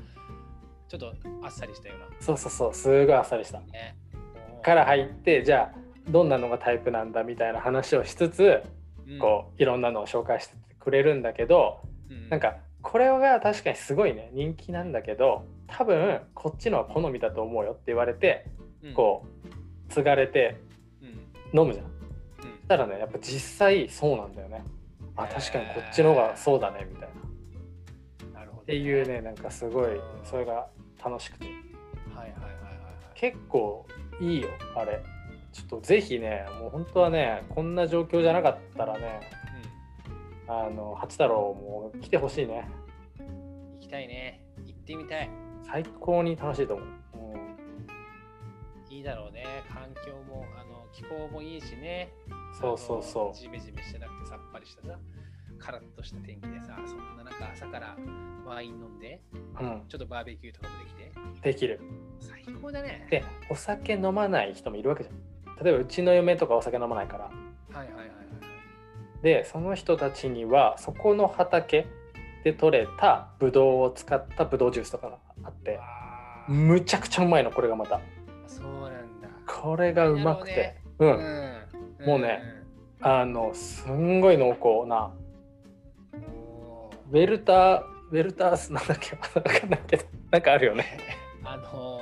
[0.88, 2.06] ちょっとあっさりしたような。
[2.20, 2.74] そうそうそう。
[2.74, 3.60] すごいあっさりした。
[3.60, 3.96] ね。
[4.62, 8.62] から入ってじゃあどんなのがタイプなんだみたいな話をしつつ
[9.08, 9.18] うん。
[9.18, 12.28] こういろんなのを紹介してくれるんだけどうん。
[12.28, 14.30] なんかこれが確かにすごいね。
[14.32, 18.46] 人気なんだけど多分こっちのは好みだと思うよって言われて
[18.84, 18.94] うん。
[18.94, 19.26] こ
[19.88, 20.60] う継がれて
[21.52, 21.60] うん。
[21.60, 21.86] 飲むじゃん。
[21.86, 21.92] うん。
[22.40, 24.62] そしたらねやっぱ実際そうなんだよね。
[25.16, 27.08] あ確かにこっちの方がそうだねみたい
[28.32, 28.38] な。
[28.38, 30.68] なるほどっていうねなんかすごいそれが
[31.04, 31.46] 楽しくて。
[31.46, 32.32] はいはいはい。
[33.14, 33.84] 結構
[34.20, 35.02] いいよあれ。
[35.52, 39.20] ちょっとぜひねもう本当はねこんな状況じゃなかったらね
[40.48, 42.68] あの八太郎も来てほしいね。
[43.20, 43.26] うん
[43.74, 44.42] 行きたいね。
[44.64, 45.30] 行ってみたい。
[45.62, 46.86] 最高に楽しいと思う、
[48.90, 49.44] いいだろうね。
[49.72, 52.12] 環境もあの気候もいいしね。
[52.60, 53.36] そうそうそう。
[53.36, 54.98] ジメジメしてなくてさっぱりしたさ。
[55.58, 57.96] カラッとした天気でさそんな中朝から
[58.44, 59.22] ワイン飲んで
[59.58, 61.12] うんうん、ちょっとバーベキューとかもできて。
[61.42, 61.80] できる。
[62.20, 63.06] 最高だね。
[63.10, 65.64] でお酒飲まない人もいるわけじゃん。
[65.64, 67.24] 例えばうちの嫁とかお酒飲まないから。
[67.24, 68.25] はいはいはい
[69.26, 71.84] でその人たちにはそこの畑
[72.44, 75.80] で採れたブドウを使ったブドウジュースとかがあって
[76.46, 78.00] むちゃくちゃうまいのこれがまた。
[78.46, 79.28] そうなんだ。
[79.44, 81.12] これがうまくて、う、うん。
[81.14, 82.06] ん。
[82.06, 82.40] もうね
[83.00, 85.10] あのすんごい濃厚な
[87.10, 87.80] ウェルター
[88.12, 89.16] ウェルタースなんだっけ？
[89.34, 90.04] わかんないけど。
[90.30, 90.84] なんかあるよね。
[91.42, 91.98] あの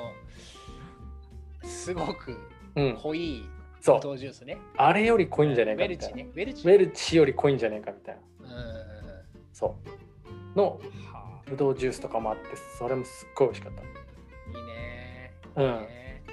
[1.62, 2.36] ーすごく
[2.76, 2.96] うん。
[3.02, 3.48] 濃い
[3.84, 3.96] そう。
[3.98, 4.56] ブドウジュースね。
[4.78, 8.46] あれより濃いんじゃねえウかみたいな、ェルチねウェルチウェルチより濃いんじゃねえかみたいな。
[8.46, 8.50] うん。
[8.50, 8.74] うんうん
[9.52, 9.76] そ
[10.54, 10.58] う。
[10.58, 10.80] の
[11.12, 12.44] はブドウジュースとかもあって
[12.78, 13.82] それもすっごい美味しかった。
[13.82, 13.84] あ
[14.58, 15.34] いいね。
[15.56, 15.64] うん。
[15.64, 16.24] いいね。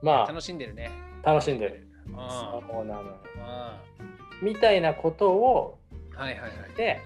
[0.00, 0.26] まあ。
[0.28, 0.92] 楽しんでるね。
[1.24, 1.88] 楽しんでる。
[2.06, 2.14] うん。
[2.14, 3.02] そうなの
[4.40, 5.78] みたいなことを
[6.14, 6.50] はいはいはい。
[6.76, 7.00] で、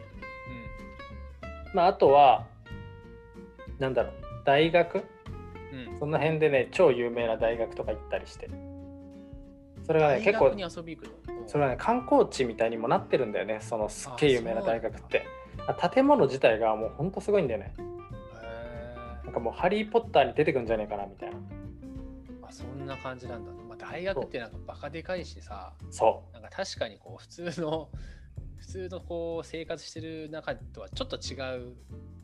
[1.73, 2.47] まあ、あとは
[3.79, 4.13] なんだろう
[4.45, 5.03] 大学？
[5.73, 5.99] うんうん。
[5.99, 8.51] その辺でね超有名な大学とか行ったりして
[9.85, 10.55] それがね結構
[11.47, 15.27] それはね観光地みたいにもなってるんだよねそのすっげえ有名な大学って。
[15.67, 17.75] あ建物自体がもうほんとすごいんだよね。
[17.79, 21.37] へなんかもうハリー・ポッターに出てくんじゃねえかなみたいな。
[21.37, 21.41] ー
[22.43, 25.73] あそんな感じなんだ、まあ、大学ってなんかバカでかいしさ。
[25.91, 27.89] そなんか確かにこう普通の
[28.63, 31.75] 普通のこう生活してる中とはちょっと違う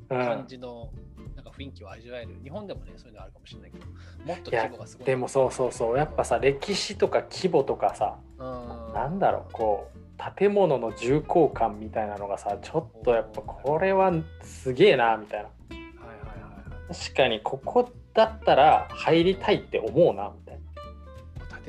[0.09, 0.92] 感、じの
[1.35, 3.87] なんか雰囲気を味わえる、日本でもねそういうのあるかもしれないけど
[4.24, 5.07] もっと規模がすごい。
[5.07, 5.96] でもそうそうそう。
[5.96, 8.94] やっぱさ歴史とか規模とかさうん。
[8.94, 15.48] なんだろうこう建物の重厚感みたいなのがさちょっとやっぱこれはすげえなみたいな。
[15.48, 16.96] はいはいはいはい。
[16.96, 20.67] 確かにここだったら入りたいって思うなみたいな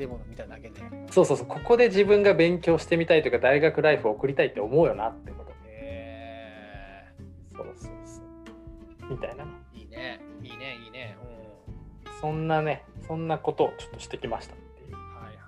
[0.00, 5.50] 建物見ただけでそうそうそうここで自分が勉強してみたいというか大学ライフを送りたいって思うよなってこと。
[5.66, 7.04] へ
[7.52, 8.22] そうそうそ
[9.06, 9.10] う。
[9.10, 9.44] みたいな。
[9.44, 11.16] ねえいいねいいねいいね。
[12.04, 12.12] うん。
[12.20, 14.94] そんなねそんなことをちょっとしてきましたっていう。
[14.94, 15.40] はいはいはい。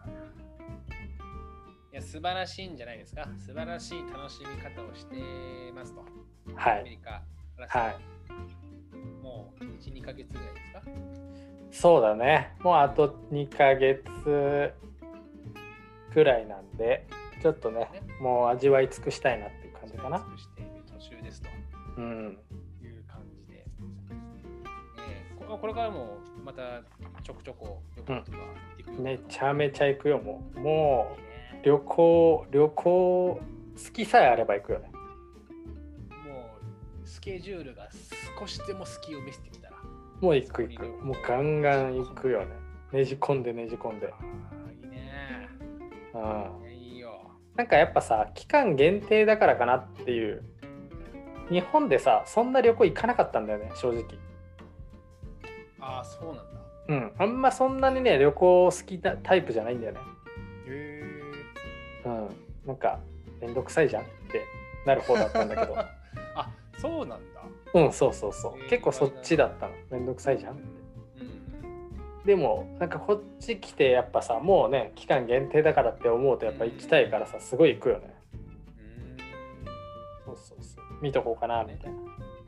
[1.93, 3.27] いや素晴らしいんじゃないですか。
[3.39, 5.17] 素晴らしい楽しみ方をして
[5.75, 6.05] ますと。
[6.55, 6.81] はい。
[6.81, 7.23] アメリカ
[7.69, 7.97] はい。
[9.23, 10.83] もう12ヶ月ぐらいですか？
[11.73, 12.55] そうだね。
[12.63, 14.05] もうあと2ヶ月
[16.13, 17.07] くらいなんで
[17.41, 17.89] ちょっとね
[18.21, 20.19] もう味わい尽くしたいなっていう感じかな。
[20.19, 21.49] 尽くしている途中ですと。
[21.97, 22.39] うん。
[22.83, 23.65] いう感じで、
[24.99, 26.83] えーここれからもまた
[27.23, 28.39] ちょくちょこ旅行とか
[28.79, 30.61] 行くよめちゃめちゃ行くよ、もう。
[30.61, 31.17] も
[31.63, 33.41] う、旅行、旅行、好
[33.93, 34.91] きさえあれば行くよね。
[36.27, 36.59] も
[37.05, 37.89] うスケジュールが
[38.39, 39.62] 少しでも隙を見せてきたら。
[40.23, 40.87] もう行く行く。
[41.05, 42.47] もうガンガン行くよね。
[42.93, 44.07] ねじ込んでねじ込んで。
[44.07, 45.49] いいね。
[46.15, 46.71] うん。
[46.71, 47.33] いいよ。
[47.57, 50.45] なんかやっぱさ、期間限定だからかなっていう。
[51.51, 54.05] 日本でさ、そんな旅行行かなかったんだよね、正直。
[55.81, 56.43] ああ、そうなんだ。
[56.89, 57.13] うん。
[57.19, 60.01] あんまそんなにね、旅行好きなタイプじゃないんだよね。
[60.69, 61.03] へ
[62.05, 62.29] うん。
[62.65, 63.01] なんか、
[63.41, 64.45] めんどくさいじゃんって
[64.87, 65.77] なる方だったんだけど。
[66.37, 67.32] あそうなんだ。
[67.75, 69.75] うん、そうそうそう結構そっちだったの。
[69.91, 70.57] めんどくさいじゃん。
[70.57, 72.25] うん。
[72.25, 78.15] でも、なんかこっち来て、やっぱさ、もうね、期間限定だからって思うと、やっぱ行きたいからさ、すごい行くよね。
[80.25, 80.85] そうそうそう。
[81.01, 81.93] 見とこうかな、みたい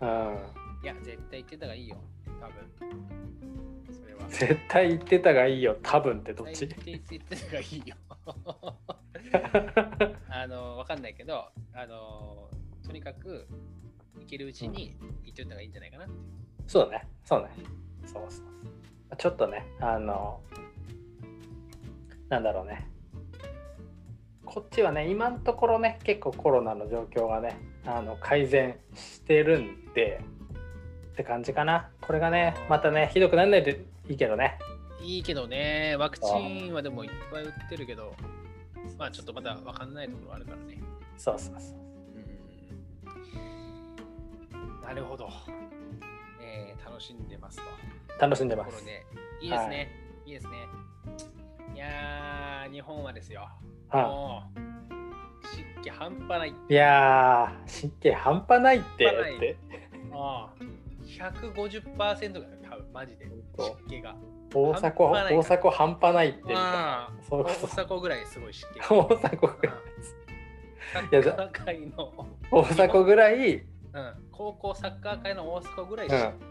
[0.00, 0.28] な。
[0.28, 0.36] うん。
[0.82, 1.96] いや、絶対言ってた方がいいよ。
[2.40, 2.54] 多分。
[3.94, 4.28] それは。
[4.28, 6.66] 絶対行ってたがいいよ、多分ってどっち？
[6.66, 7.96] 絶対言ってた方がいいよ。
[10.28, 12.48] あの、わかんないけど、あの、
[12.86, 13.48] とにかく、
[14.20, 16.14] 行けるうちに言っといた方がいいんじゃないかなって。
[16.66, 17.48] そうだね、そうね。
[18.06, 19.16] そうそう。
[19.16, 20.40] ちょっとね、あの、
[22.28, 22.88] なんだろうね。
[24.44, 30.20] こっちはね、今のところね、結構コロナの状況がね、あの改善してるんで、
[31.12, 31.90] って感じかな。
[32.00, 33.76] これがね、またね、ひどくならないとい
[34.08, 34.58] いけどね。
[35.00, 36.26] いいけどね、ワクチ
[36.68, 38.14] ンはでもいっぱい売ってるけど、
[38.98, 40.80] まあちょっとまだわかんないところあるからね。
[41.16, 41.78] そうそうそう。
[41.78, 43.63] うん
[44.84, 45.28] なるほど。
[46.40, 47.64] えー楽しんでますと。
[48.20, 48.84] 楽しんでます。
[49.40, 49.88] いいですね。
[50.26, 50.52] い、いですね。
[51.74, 53.48] いやー、日本はですよ。
[53.88, 56.50] はもう、湿気半端ない。
[56.50, 59.06] い、いやー、湿気半端ないって。
[59.06, 59.56] 半端ないって
[60.12, 60.64] ああ
[61.04, 63.26] 150%ぐらい、多分マジで。
[63.56, 64.14] 当湿気が。
[64.54, 66.60] 大阪、大阪半端ないってみたいな。
[66.62, 68.92] ああ大阪ぐらいすごい湿気が。
[68.92, 69.76] 大阪ぐらい。
[71.10, 76.08] 大阪ぐらい、うん、高校サッカー界の大阪ぐらい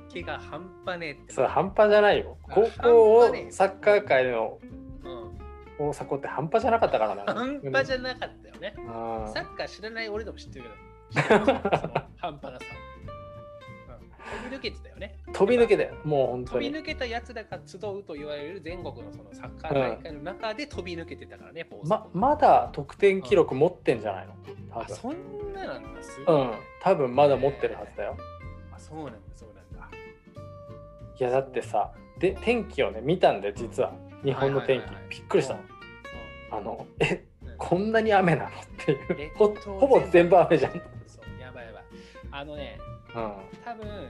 [0.08, 1.34] 気が半端ねえって。
[1.34, 2.38] それ半端じゃないよ。
[2.50, 4.60] あ高校半をサッカー界の
[5.04, 7.34] うん、大阪って半端じゃなかったからな。
[7.34, 8.74] 半端じゃなかったよね。
[8.78, 10.66] ゃサッカー知らない俺でも知ってる
[11.12, 11.36] けど、
[12.18, 12.66] 半端なさ、
[13.02, 13.12] うん。
[14.34, 15.19] 飛び抜けてたよね。
[15.34, 15.96] 飛び抜けだよ。
[16.04, 16.67] もう本当に。
[16.67, 24.34] 飛び抜けたやつらが集うと言われる全国のそのサッカー大会の中で飛び抜けてたからね、大阪ままだ得点記録持ってんじゃないの
[24.72, 25.15] 多あ、そん
[25.54, 26.26] ななんだ、す分。
[26.26, 26.41] ごい。
[26.41, 26.52] うん。
[26.82, 28.17] 多分まだ持ってるはずだよ。
[28.74, 29.98] あ、そうなんだ、そうなんだ。
[31.19, 33.93] いやだってさ、で天気をね見たんで実は
[34.24, 35.60] 日本の天気びっくりしたの。
[35.60, 38.50] うんあのえうんこんなに雨なの？
[38.50, 39.34] っていう列。
[39.38, 40.72] ほぼ全部雨じゃん。
[41.08, 41.84] そう、やばいやばい。
[42.32, 44.10] あのね、う多分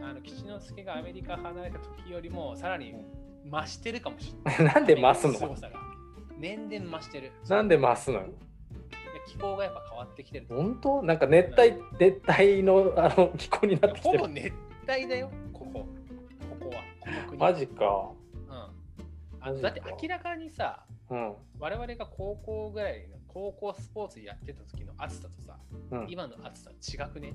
[0.00, 2.94] あの吉之助がアメリカ離れた時よりもさらに
[3.50, 4.62] 増してるかもしれない。
[4.62, 4.66] ん。
[4.74, 5.56] なんで増すの？
[6.38, 7.32] 年々増してる。
[7.48, 8.22] なんで増すの
[9.26, 10.46] 気候がやっぱ変わってきてる。
[10.48, 11.02] 本当？
[11.02, 14.18] なんか熱帯熱帯のあの気候になってきてる。
[14.20, 14.54] ほぼ熱
[14.88, 15.72] 帯だよ、ここ。
[15.72, 15.86] こ
[16.60, 17.38] こは、この国。
[17.38, 18.10] マジか。
[19.44, 19.62] うん。
[19.62, 21.34] だって明らかにさ、うん。
[21.58, 25.58] 我々が高校ぐらいの高校スポーツやってた時の暑さとさ、
[25.90, 27.34] うん、今の暑さ違くね？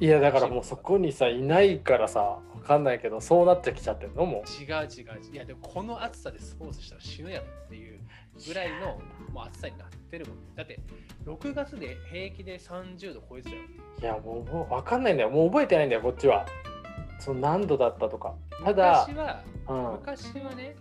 [0.00, 4.26] いやだからもうそこにさいないからさわかんないけどそうなってきちゃってんの？
[4.26, 5.32] も違う違う。
[5.32, 8.00] いやでもこの暑さでスポーツしたら死ぬやろっていう
[8.46, 9.00] ぐらいの
[9.32, 10.54] もう暑さになってるもん。
[10.54, 10.78] だって
[11.26, 13.62] 6月で平気で30度超えてたよ。
[13.98, 15.30] ういやもうもうわかんないんだよ。
[15.30, 16.46] もう覚えてないんだよこっちは。
[17.18, 18.34] その何度だったとか。
[18.64, 19.92] ただ昔は、うん。
[19.92, 20.76] 昔はね、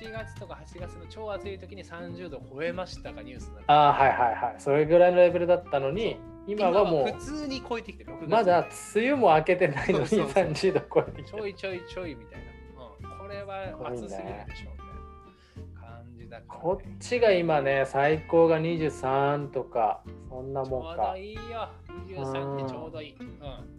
[0.00, 4.54] 7月とか8月の超暑い時に30度超えましたがニュースになああはいはいはい。
[4.58, 8.12] それぐらいのレベルだったのに今はも普通に超えてきてる。
[8.12, 13.10] 6月うまだ梅雨も明けてないのにそうそうそう30度超えてきてるちょいちょいちょいみたいな。
[13.10, 16.44] うん、これは暑すぎるでしょみたいな感じだね。
[16.48, 21.68] こっちが今ね最高が23とかそんなちょうもんかどいいよ。
[22.06, 23.16] 23ってちょうどいい。
[23.18, 23.76] うん。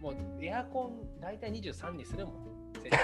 [0.00, 2.50] もうエアコン大体23にするもん。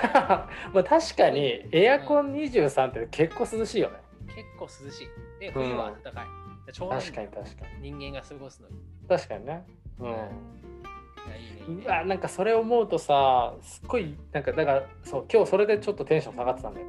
[0.72, 3.96] まあ確かにエアコン23って結構涼しいよね
[4.34, 5.08] 結構涼しい。
[5.40, 6.45] で、冬は暖かい。
[6.72, 7.92] ちょうどいい確かに確かに。
[7.92, 8.74] 人間が過ごすのに。
[9.08, 9.64] 確かにね。
[10.00, 10.08] うん。
[10.08, 11.84] い。
[11.84, 16.86] やいなんかそれ思うとさすっごいなんかだからそう今日それでちょっとテンション下がってたんだよ。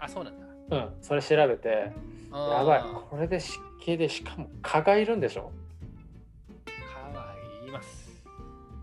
[0.00, 0.76] あ、そうなんだ。
[0.76, 0.94] うん。
[1.00, 1.92] それ調べて。
[2.32, 2.78] やばい。
[2.80, 5.52] あこれで湿気でしかも蚊がいるんでしょ？
[6.66, 7.34] ーかわ
[7.66, 8.24] います。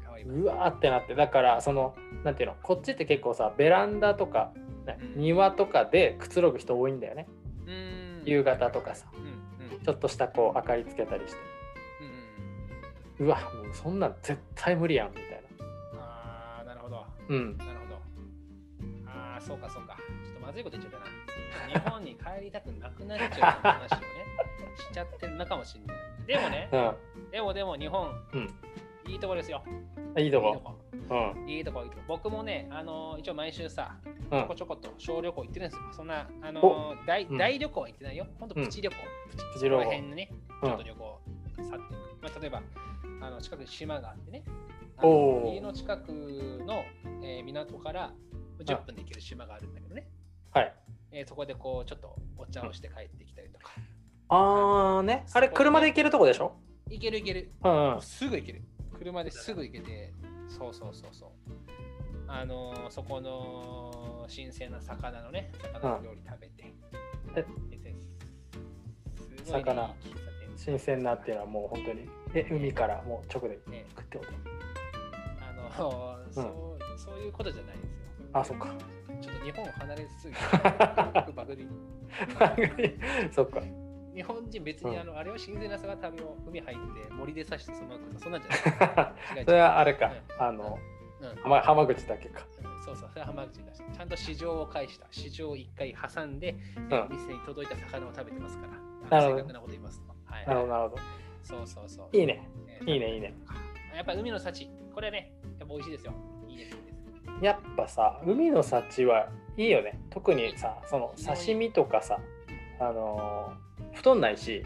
[0.06, 0.40] かわいます。
[0.40, 1.16] うわーってなって。
[1.16, 2.56] だからそのなんていうの？
[2.64, 4.52] こっちって結構さベランダとか、
[4.86, 5.22] ねうん。
[5.22, 7.28] 庭とかでくつろぐ人多いんだよね。
[7.66, 8.26] うーん。
[8.26, 9.08] 夕方とかさ。
[9.14, 9.39] うんうんうん
[9.84, 11.40] ちょっとしたこう明かりつけたりして
[13.20, 15.44] うんうわもうそんなん絶対無理やんみたい
[15.96, 16.96] ああ、なるほど。
[16.98, 18.00] なうんなるほど。
[19.42, 19.96] そうか、そうか。
[20.24, 21.80] ちょっとまずいこと言っちゃったな。
[21.82, 24.06] 日本に帰りたくなくなっちゃう話をね、
[24.78, 25.98] しちゃってるのかもしれない。
[26.28, 26.70] でもね、
[27.18, 27.32] うん。
[27.32, 28.54] でもでも日本、うん
[29.10, 29.64] いいとこですよ。
[30.18, 30.48] いいとこ。
[30.48, 30.76] いいとこ。
[31.10, 31.50] うん。
[31.50, 32.04] いいとこ、いいとこ。
[32.08, 33.98] 僕もね、あの一応毎週さ、
[34.32, 34.56] うんちょこ。
[34.56, 35.88] ちょこと小旅行行ってるんですよ。
[35.92, 38.28] そんな、あのお大うん大旅行は行ってないよ。
[38.40, 38.96] ほんとプチ旅行。
[39.30, 40.30] プチプチ旅行この辺にね、
[40.62, 41.20] うんちょっと旅行
[41.58, 41.80] 去っていく。
[42.22, 42.62] まあ、例えば、
[43.22, 44.44] あの近くに島があってね、
[44.98, 46.84] あの家の近くの、
[47.24, 48.12] えー港から
[48.60, 50.08] 10分で行ける島があるんだけどね、
[50.54, 50.74] はい。
[51.12, 53.72] えーそこでこうちょっとお茶をして帰ってきたりとか、
[54.30, 55.26] あーね。
[55.34, 56.54] あれ、車で行けるとこでしょ？
[56.90, 58.62] 行ける行ける、うんすぐ行ける。
[59.00, 60.14] 車ですぐ行けて、
[60.48, 61.30] そうそうそうそう。
[62.28, 66.74] あのーそこの新鮮な魚のね、魚の料理食べて。
[67.36, 67.46] え
[69.46, 69.96] 魚
[70.56, 72.10] 新鮮なっていうのはもう本当に。
[72.36, 74.32] え、海からもう直でね行くってこと
[75.42, 77.98] あのーそうそういうことじゃないんですよ。
[78.34, 78.68] あそっか。
[79.22, 80.42] ちょっと日本を離れすぎて、
[81.34, 83.00] バグり。
[83.32, 83.62] そっか。
[84.16, 88.52] 日本人別にうんあの、あれは新鮮な魚食べよう、海入って森で刺してそのままそんなんじゃ
[89.36, 89.44] ない。
[89.46, 90.46] それはあれかうん。
[90.46, 90.80] あの、
[91.22, 92.46] うん浜浜口だけか。
[92.86, 96.58] そうそう、それは浜口だし、ちゃんと市場を介した、市場を一回挟んで、ん
[96.94, 98.68] お店に届いた魚を食べてますか
[99.10, 100.14] ら、正確なこと言いますと。
[100.26, 101.02] はい、なるほど、なるほど。
[101.44, 102.18] そうそうそう。
[102.18, 102.48] いいね。
[102.68, 103.34] えーいいね、いいね。
[103.96, 106.14] やっぱ海の幸、これね、やっぱ美味しいですよ。
[106.48, 106.78] いいです。
[107.42, 110.00] やっぱさ、海の幸はいいよね。
[110.10, 112.20] 特にさ、その刺身とかさ、
[112.80, 114.64] あのー太んないし、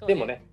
[0.00, 0.06] うん。
[0.06, 0.44] でもね、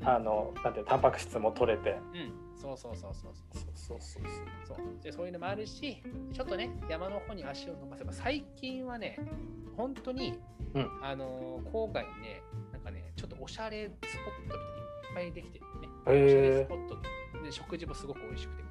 [0.00, 1.90] うんあの、なんていうのタンパク質も取れて。
[1.90, 3.62] うん、そうそうそうそうそう。
[3.74, 4.24] そうそうそう
[4.66, 9.18] そうでそういうのもあるし、ちょっとね、山の方に足を伸ばせば、最近はね、
[9.76, 10.38] 本当に、
[10.74, 12.42] うんあのー郊外にね、
[12.72, 14.68] なんかね、ちょっとおしゃれスポットみたいにい
[15.10, 15.88] っぱいできてるね。
[16.06, 16.96] おしゃれスポット
[17.42, 18.68] で、食事もすごく美味しくてみ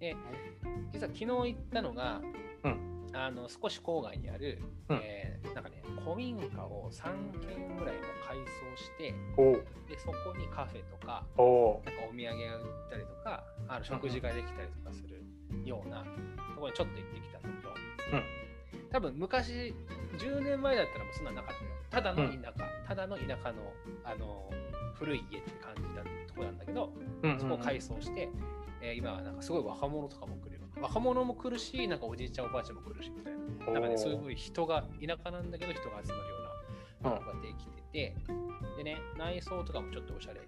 [0.00, 0.20] たいな。
[0.20, 2.20] で、実は昨日行ったのが、
[2.64, 4.96] うんあの少し郊外にある、うん。
[5.02, 7.04] えーなんかね、古民家を3
[7.40, 9.64] 軒ぐらいも改装して、おう。
[9.88, 11.84] でそこにカフェとか、おう。
[11.84, 15.22] なんかお土産が売ったりとか、あの食事ができたりとかする
[15.64, 16.06] ようなと
[16.56, 17.74] ころにちょっと行ってきたんだけど、
[18.90, 19.74] 多分昔、
[20.18, 21.70] 10年前だったらもうそんなんなかったよ。
[21.90, 23.72] ただの田舎、ただの田舎の
[24.04, 24.50] あの
[24.94, 28.28] 古い家って感じだところなんだけど、うんそこを改装して、
[28.80, 30.61] えー今はなんかすごい若者とかも来るよ。
[30.80, 33.72] 若者も来るし、なんかおじいちゃんおばあちゃんも来るしみたいな。
[33.72, 36.36] なんかね、そういう人が、田舎なんだけど人が集まるよ
[37.00, 38.16] うなうんとこができてて、
[38.76, 40.40] でね、内装とかもちょっとおしゃれ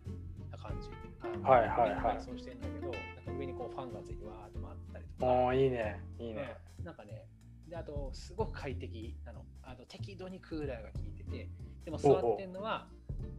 [0.50, 0.88] な感じ。
[1.20, 2.98] あのはいはいはい改装してんだけど、なんか
[3.38, 5.26] 上にこうファンがついてわーっと回ったりとか。
[5.26, 7.26] おーいいねいいねうんなんかね、
[7.68, 9.44] であと、すごく快適なの。
[9.62, 11.48] あの適度にクーラーが効いてて、
[11.84, 12.86] でも座ってんのは、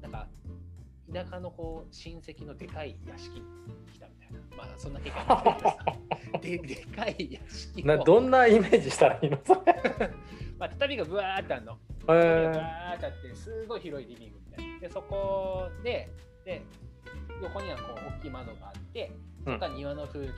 [0.02, 0.28] なんか、
[1.14, 3.46] 田舎のこう親戚のでかい屋敷に
[3.94, 4.40] 来たみたいな。
[4.58, 5.78] まあ、そんな経験ないけどさ
[6.42, 9.40] ででかい屋敷をなどんなイメージしたらいいの？
[9.44, 9.62] それ。
[10.58, 11.78] まあ、畳がブワーってあるの。
[12.04, 14.80] え畳がブーってあって、すごい広いリビングみたいな。
[14.80, 16.10] で、そこで、
[16.46, 16.62] で、
[17.42, 19.12] 横にはこう大きい窓があって、
[19.44, 20.34] そこから庭の風景が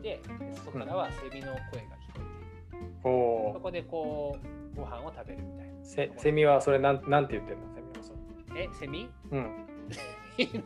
[0.00, 4.36] 見えて、でそこからはセミの声が聞こえて、おーそこでこ
[4.74, 5.84] う、ご飯を食べるみたいな。
[5.84, 7.74] セセミはそれなんなんて言ってんの？
[7.74, 8.12] セミはそ
[8.54, 8.62] れ。
[8.64, 9.08] え、セミ？
[9.32, 9.66] うん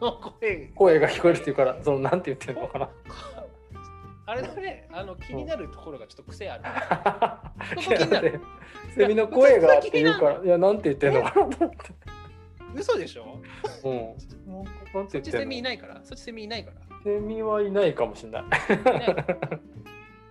[0.00, 0.70] の声。
[0.74, 2.88] 声が聞こえるっていうからそのなんて言ってんのかな。
[4.24, 6.64] あれだね、あの気になるところがちょっと癖ある。
[8.94, 11.76] セミの声がって言うからいやなんて言ってんのかなと思って。
[12.74, 13.40] 嘘でしょ？
[13.84, 14.16] うん。
[14.94, 16.00] なんそってちセ言っんのミいないから。
[16.04, 16.76] そっちセミいないから。
[17.02, 18.42] セミはいないかもしれない。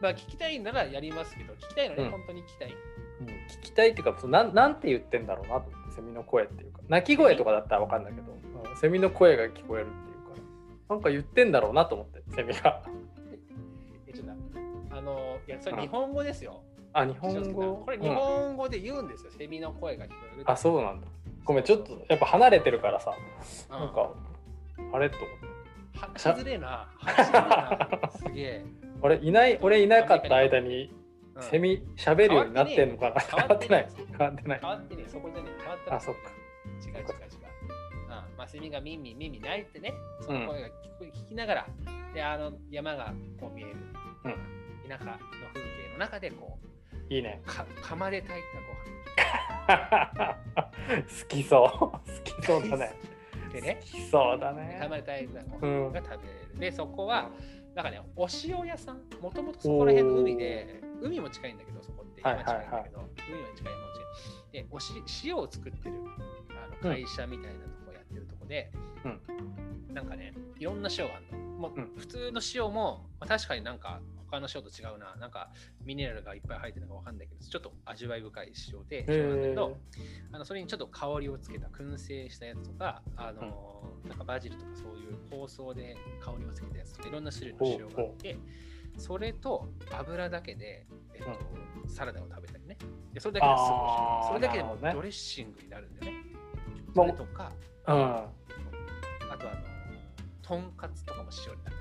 [0.02, 2.12] まあ聞きたいならやりますけど、聞きたいのね、うん。
[2.12, 2.76] 本当に聞きたい。
[3.20, 3.28] うん。
[3.28, 6.80] 聞きたいっていうかそのなんなんて言ってんだろうなと思ってセミの声っていうか。
[6.88, 8.36] 鳴き声とかだったらわかんないけど、
[8.70, 10.42] うんセミの声が聞こえるっていうか
[10.90, 12.84] らなんか言ってんだろうなと思ってセミが。
[14.08, 16.62] え、ちょっとあの、いや、それ日本語ですよ。
[16.94, 17.78] あ日本語？
[17.86, 20.44] これ日本語で言うんですよ、セミの声が聞こえる。
[20.46, 21.08] あそうなんだ。
[21.46, 23.16] ごめんちょっとやっぱ離れてるからさ。
[23.70, 23.80] うん。
[23.80, 24.12] なんか
[24.94, 26.00] あれと思って。
[26.00, 26.90] はしづれえな。
[26.98, 28.12] はしづれえな。
[28.12, 28.66] すげえ。
[29.02, 30.94] 俺いない俺いなかった間に
[31.36, 31.42] うん。
[31.42, 33.22] セミ喋るようになってんのかな。
[33.22, 33.88] 変 変わっててない。
[34.18, 34.60] 変わってない。
[34.60, 36.22] 変わってね、そこでね、変わったあそっか。
[36.86, 37.41] 違う違う違う。
[38.44, 40.68] あ、セミがミンミンミンミン鳴いてね、その声が
[41.00, 41.68] 聞きながら、
[42.14, 43.76] で、あの山がこう見える、
[44.26, 44.90] うん。
[44.90, 45.12] 田舎の
[45.54, 46.58] 風景の中でこ
[47.10, 47.42] いいね。
[47.44, 48.44] う、か釜で炊い
[49.68, 49.76] たご
[50.16, 50.36] 飯。
[51.22, 51.80] 好きそう。
[51.80, 52.94] 好きそうだね。
[53.52, 54.78] でね好、きそうだね。
[54.82, 56.60] 釜で炊いたごうん飯が食べれる。
[56.60, 57.30] で、そこは、
[57.76, 64.64] なんかね、お塩屋さん、もともとそこら辺の海で、海も近いんだけど、そこって、はい山近いんだけど、海も近い山も近い。
[64.64, 64.94] で、おし
[65.26, 65.96] 塩を作ってる
[66.50, 67.71] あの会社みたいなと
[68.52, 69.52] こやってるとこ
[69.88, 71.52] で、なんかね、いろんな塩があるの。
[71.62, 75.16] もううん普通の塩も、まあ、確かになんか他の塩と違うな。
[75.18, 75.52] なんか
[75.86, 79.78] ミネラルがいっぱい入ってるのかわかんないけど、ちょっと味わい深い塩で、塩なんだけど、
[80.32, 88.38] あのそれにちょっと香りをつけた燻製したやつとか、あのなんかバジルとかそういう香草で香りをつけたやつとか、いろんな種類の塩があって、
[88.98, 91.30] それと油だけで、えっと
[91.88, 92.78] サラダを食べたりね。
[93.14, 96.24] でそれだけですごいそれだけでもドレッシングになるんだよね。
[96.96, 97.52] まあそれとか、
[97.88, 98.26] うん。
[99.32, 99.58] あとあの、
[100.42, 101.76] とんかつとかも塩になる。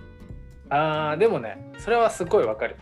[0.70, 2.76] あーでもねそれはすごいわかる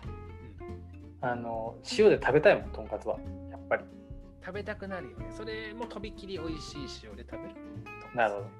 [1.23, 3.19] うんあの塩で食べたいもんとんかつは
[3.51, 3.85] やっぱり
[4.45, 5.27] 食べたくなるよね。
[5.31, 7.55] それもとびきり美味しい塩で食べる。
[8.15, 8.45] なるほど。
[8.45, 8.51] こ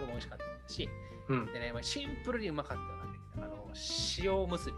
[0.00, 0.88] れも美味しかったし、
[1.28, 2.78] うんでね、まあシンプルにうまかっ
[3.34, 3.68] たのあの
[4.18, 4.74] 塩おむすび。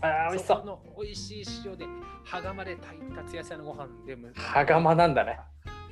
[0.00, 1.86] あー美味しそこの美味しい塩で、
[2.24, 5.38] 羽釜で炊いたつやつやのご飯でむ、羽釜なんだね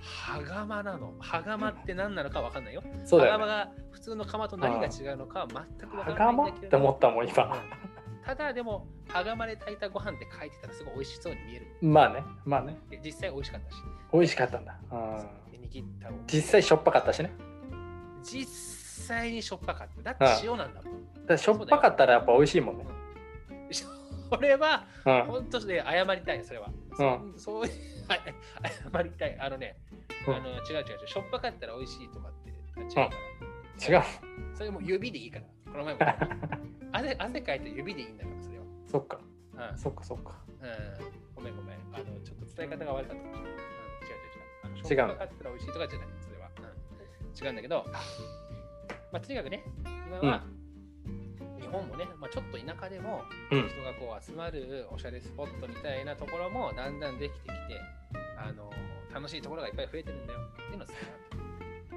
[0.02, 1.14] 羽釜なの。
[1.20, 2.82] 羽釜って何なのかわかんないよ。
[3.04, 3.46] そうだよね。
[3.46, 7.28] が普通の釜と何が違うのかは全くわ羽からないん釜だけれどって思ったもん。
[7.28, 7.62] 今
[8.24, 11.66] ただでも、羽釜で炊いたご飯って書いてたらすごい美味しそうに見える。
[11.80, 12.78] まあねまあね。
[12.90, 13.76] で実際美味しかったし。
[14.12, 17.32] 美味しかったんだ、うん、で握ったの実際しょっぱかったしね。
[18.22, 20.14] 実際にしょっぱかった。
[20.14, 20.92] だって塩なんだもん。
[21.14, 22.86] だからしょっぱかったらやっぱ美味しいもんね。
[23.70, 25.24] そ れは、うん。
[25.24, 26.68] 本当で謝りたい、それは。
[26.98, 27.34] うん。
[27.36, 27.72] そそういう、
[28.08, 28.20] はい
[28.92, 29.36] 謝りたい。
[29.38, 29.76] あのね、
[30.26, 33.98] うんあの違う違う違う、しょっぱかったら美味しいとかって違うから。
[33.98, 34.04] 違う
[34.54, 35.46] それも指でいいから。
[35.72, 36.00] この前も
[36.92, 38.64] 汗汗かいて指でいいんだから、それは。
[38.86, 39.20] そっか
[39.70, 41.78] うんそっかそっかうん、ごめんごめん。
[41.92, 43.52] あの、ちょっと伝え方が悪かったかもしれない。
[43.52, 44.84] うん、違う違う違う。
[44.84, 46.50] しょっぱかったら美味しいとかじゃない、それは。
[46.58, 47.84] うん、違うんだけど、
[49.12, 49.64] まあ、とにかくね、
[50.06, 50.61] 今は、日
[51.72, 53.68] 本もね、まあ、ちょっと田舎でも、うん。
[53.68, 57.52] 人がこう集まるおしゃれスポットみたいなところもだんだんできてきて、
[58.36, 58.70] あの
[59.12, 60.38] 楽しいところがいっぱい増えてるんだよ。
[60.40, 60.96] っていうのを伝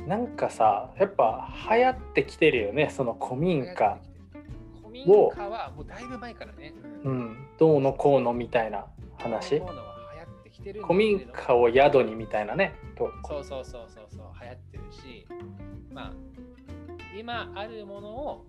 [0.05, 3.97] えなんかさやっぱ流行ってきてるよねその古民家。
[4.81, 6.73] 古民家はもうだいぶ前からね、
[7.03, 7.19] ううん。
[7.31, 8.85] んどうのこうのみたいな
[9.17, 9.61] 話。
[10.81, 12.73] 古民家を宿にみたいなね。
[12.97, 14.19] とそうそうそうそうそう。
[14.41, 15.27] 流行ってるし。
[15.91, 16.13] まあ
[17.17, 18.45] 今あるものを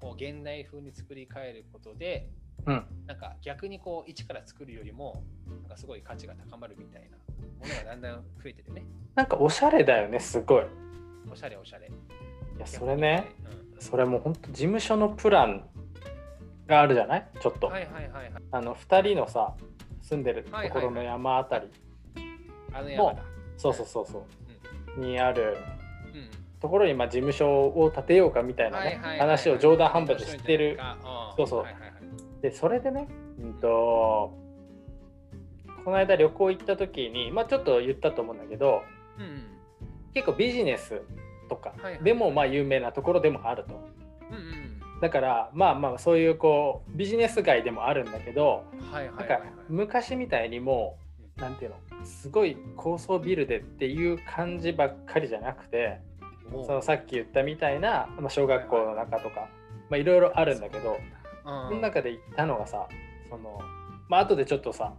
[0.00, 2.28] こう現代風に作り変えることで
[2.66, 2.84] うん。
[3.06, 7.16] なんか逆にこう一から作るよりもなんかすごい価値が高まるみたいな
[7.60, 8.84] ものがだんだん増えてるね。
[9.14, 10.64] なんかおしゃれだよねすごい。
[10.64, 10.66] い
[11.30, 11.90] おしゃれおしゃれ。
[12.58, 13.30] やそれね。
[13.74, 13.80] うん。
[13.80, 15.68] それもうほんと事務所のプラン
[16.66, 17.28] があるじゃない？
[17.40, 18.42] ちょっと、はいはいはいはい。
[18.50, 19.54] あの2人のさ
[20.02, 21.68] 住んでるところの山あたり、
[22.72, 23.22] あの山だ。
[23.56, 24.26] そうそうそうそ
[24.96, 25.56] う、にある
[26.12, 26.30] うんうん
[26.60, 30.76] ところにまあ事務所を建てようかみたいなね、話を冗談半分で知ってる。
[30.80, 31.62] あそうそう。
[31.62, 31.92] はいはいはい。
[32.42, 33.08] でそれでね、
[33.40, 34.36] うんと
[35.84, 38.82] この間旅行行った時に、まあ、ちょっと言ったと思うんだけど
[39.18, 39.42] うんうん。
[40.14, 41.00] 結構ビジネス
[41.48, 43.74] とかでもまあ有名なところでもあると。
[44.30, 45.00] うんうん。
[45.00, 50.98] だからまあまあそういうこうビジネス街でもあるんだけどなんか昔みたいにも
[51.38, 56.00] うなんていうのすごい高層ビルでっていう感じばっかりじゃなくて
[56.66, 59.48] そのさっき言ったみたいな、まあ、小学校の中とか
[59.90, 61.68] まあいろいろあるんだけどうん。
[61.68, 62.86] その中で行ったのがさ
[63.28, 63.60] その
[64.08, 64.94] まあ後でちょっとさ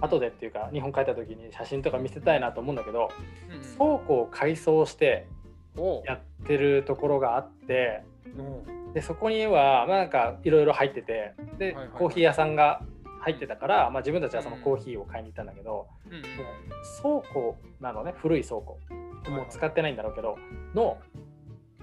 [0.00, 3.10] 後でっていうか日本帰った時に写真とか見せたいなと思うんだけど
[3.48, 3.62] うんうん。
[3.62, 5.26] 倉庫を改装して
[6.06, 8.02] やってるところがあって
[8.36, 8.42] う
[8.90, 8.92] ん。
[8.94, 11.98] でそこにはまあなんかいろいろ入っててではいはいはい。
[11.98, 12.82] コーヒー屋さんが
[13.20, 16.22] 入ってたから、まあ、自分たちはそのコーヒーを買いに行ったんだけど、うんうん。
[16.22, 18.78] 倉庫なのね古い倉庫
[19.28, 20.38] もう使ってないんだろうけど
[20.74, 20.98] の、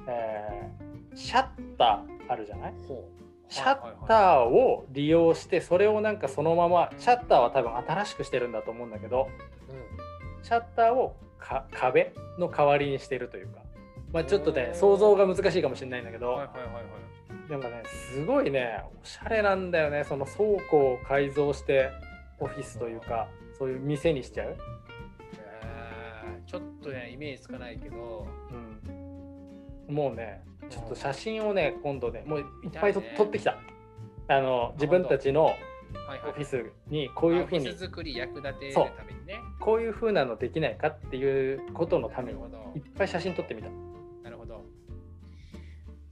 [0.07, 0.85] えー
[1.17, 1.45] シャッ
[1.77, 2.73] ターあるじゃない？
[3.47, 9.29] シャッターを利用してそれをなんかそのままシャッターは多分新しくしてるんだと思うんだけど
[10.43, 13.61] シャッターをか壁の代わりにしてるというか、
[14.11, 16.37] まあ、ちょっとね想像が難しいかもしれないんだけど、
[17.47, 17.83] でもね
[18.13, 20.03] すごいねおしゃれなんだよね。
[20.03, 21.91] その倉庫を改造して
[22.41, 24.57] オフィスというかそういう店にしちゃう、えー
[26.55, 28.27] ちょっとねイメージつかないけど
[29.87, 33.13] うん、もうねちょっと写真をね今度ねもういっぱいとね。
[33.17, 33.57] 撮ってきた。
[34.27, 35.51] あの自分たちの
[36.27, 39.39] オフィスにこういうふうに作り役立てるためにね。
[39.59, 43.69] こういうふうなのできないかっていうことのためにいっぱい写真撮ってみた。
[44.23, 44.63] なるほど。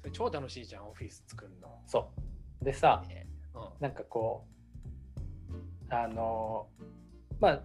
[0.01, 1.69] それ超楽しいじゃんオフィス作るの。
[1.87, 2.11] そ
[2.61, 2.65] う。
[2.65, 3.27] でさね。
[3.55, 3.61] うん。
[3.79, 4.45] なんかこ
[5.89, 6.67] うあの
[7.39, 7.61] まあ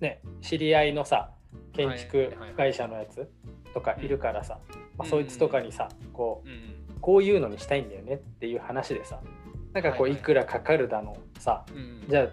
[0.00, 1.35] ね知り合いのさ
[1.72, 3.28] 建築会社のやつ
[3.74, 4.58] とかいるからさ、
[4.96, 9.20] まあ、そいつとかにさこううんこういうのにしたいんだよねっていう話でさ
[9.72, 12.26] なんかこうはいくらかかるだのさうんじゃあ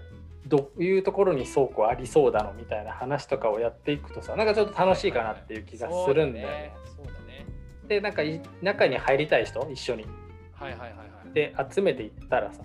[0.47, 6.73] どういうところに倉庫ありそうだのみたいな話とかをやっていくとさなんかちょっと楽しいかなっていう気がするんだよね。
[7.87, 10.05] でなんかい中に入りたい人一緒に。
[10.53, 11.33] はいはいはいはい。
[11.33, 12.63] で集めていったらさ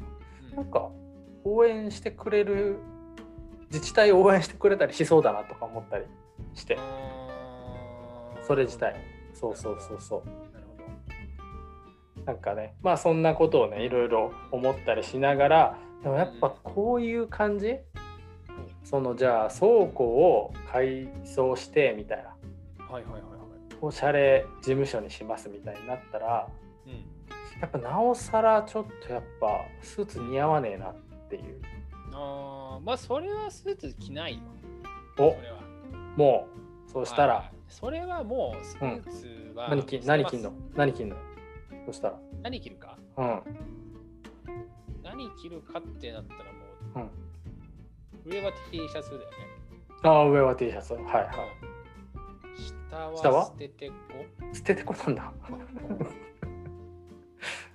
[0.54, 0.88] なんか
[1.44, 2.78] 応援してくれる
[3.70, 6.04] 自治体を応援してくれたりしそうだなとか思ったり
[6.54, 6.78] して。
[8.42, 8.96] それ自体。
[9.34, 10.26] そうそうそうそう。
[10.52, 10.76] なるほ
[12.18, 12.24] ど。
[12.24, 17.76] なんかねまあそんなことをねいろいろ思ったりしながらでもやっぱこういう感じ？
[18.82, 22.34] そのじゃあ倉庫を改装してみたいな。
[22.86, 23.22] はいはいはいはい。
[23.80, 26.48] おしゃれ事務所にしますみたいになったら
[26.86, 26.92] うん。
[27.60, 30.96] やっぱなおさらちょっとやっぱスーツ似合わねえなっ
[31.28, 31.60] ていう。
[32.12, 34.40] あーまあそれはスーツ着ないよ。
[35.18, 35.30] お。
[35.36, 35.58] それは
[36.18, 36.48] も
[36.86, 37.34] うそうしたら。
[37.34, 37.50] はい。
[37.68, 40.52] それはもうスーツは、何着何着んの？
[40.74, 41.16] 何着んの？
[41.86, 42.18] そしたら？
[42.42, 42.98] 何着るか？
[43.16, 43.40] うん。
[45.04, 46.48] 何着るかってなったらも
[46.96, 47.02] うん。
[47.02, 47.08] う
[48.34, 49.26] 上は T シャツだよね。
[50.02, 50.94] ああ上は T シャツ。
[50.94, 51.24] はいはい。
[52.56, 52.74] 下
[53.22, 53.94] 下はは捨ててこ？
[54.52, 55.30] 捨ててこなんだ？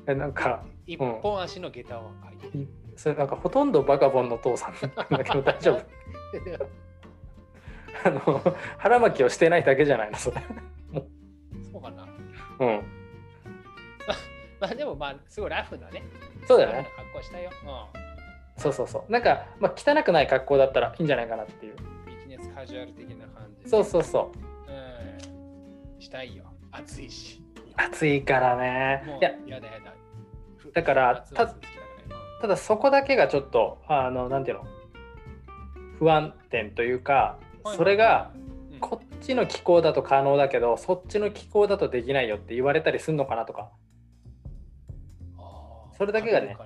[0.06, 2.68] えなんか一本足の下駄を履いてい
[2.98, 5.86] それなんかほとんどバカボンの父さんなんだけど大丈夫？
[8.04, 10.42] あの腹巻きをしてないだけじゃないのそれ。
[11.72, 12.08] そうかな。
[12.60, 12.84] うん。
[14.60, 16.04] まあでもまあすごいラフなね。
[16.48, 16.90] そうだよね。
[16.98, 17.52] 格好したよ、
[18.58, 19.12] そうそうそう。
[19.12, 21.76] なんか、まあ、汚くない格好だったらいいんじゃないかなっていう。
[21.78, 23.70] うん、ビジネスカジュアル的な感じで。
[23.70, 24.32] そうそうそ
[24.68, 24.72] う。
[24.72, 26.02] うん。
[26.02, 26.46] したいよ。
[26.72, 27.42] 暑いし。
[27.76, 29.04] 暑いからね。
[29.20, 29.94] いややだやだ。
[30.58, 31.56] ふだからた
[32.42, 34.66] ただそこだけがちょっとあのなんていうの？
[36.00, 38.38] 不安点というかうんそれがう
[38.76, 38.80] ん。
[38.80, 43.70] こっちの気候だと可能だけどそっちの気候だとできないよって言われたりすんのかなとか。
[45.98, 46.58] それだけがね。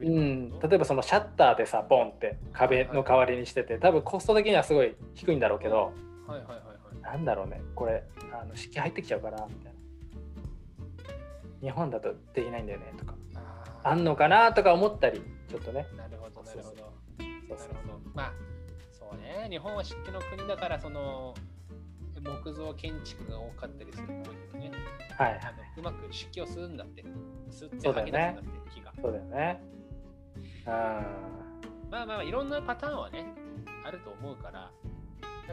[0.00, 0.50] うん。
[0.60, 5.92] 例えばそのシャッターでさボンって壁の代わりにしてて多分コスト的にはすごい低いんだろうけど
[6.26, 6.56] はいはいはいは
[6.98, 7.02] い。
[7.02, 7.60] なんだろうね。
[7.74, 8.02] これ
[8.38, 9.76] あの湿気入ってきちゃうからみたいな。
[11.62, 13.14] 日本だとできないんだよねとか。
[13.34, 15.86] ああんのかなとか思ったりちょっとね。
[15.94, 16.74] ーなるほどなるほど。
[16.74, 16.82] そうな
[17.48, 17.68] そうそう。
[17.68, 18.00] るほど。
[18.14, 18.32] まあ
[19.16, 19.48] そうね。
[19.50, 21.34] 日本は湿気の国だからその
[22.22, 24.70] 木造建築が多かったりするっぽいけどね。
[25.18, 27.04] はいあのうまく湿気を吸うんだって。
[27.50, 28.92] 吸って吐き出すんだって木が。
[29.00, 29.62] そうだよね。
[30.66, 30.72] うん
[31.90, 33.24] まあまあいろんなパターンはね
[33.84, 34.70] あると思うから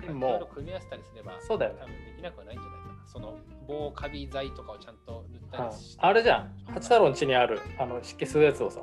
[0.01, 1.79] いもうろいろ組み合わせたりすればそうだよね。
[1.81, 2.93] 多分できなくはないんじゃないかな。
[3.05, 3.37] その
[3.67, 6.01] 防カビ剤とかをちゃんと塗ったうんりして。
[6.01, 6.55] あれじゃん。
[6.65, 8.81] 八太郎の家にあるあの湿気吸うやつをさ。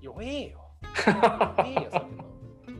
[0.00, 0.64] 弱えよ。
[1.06, 2.24] 弱えよそれの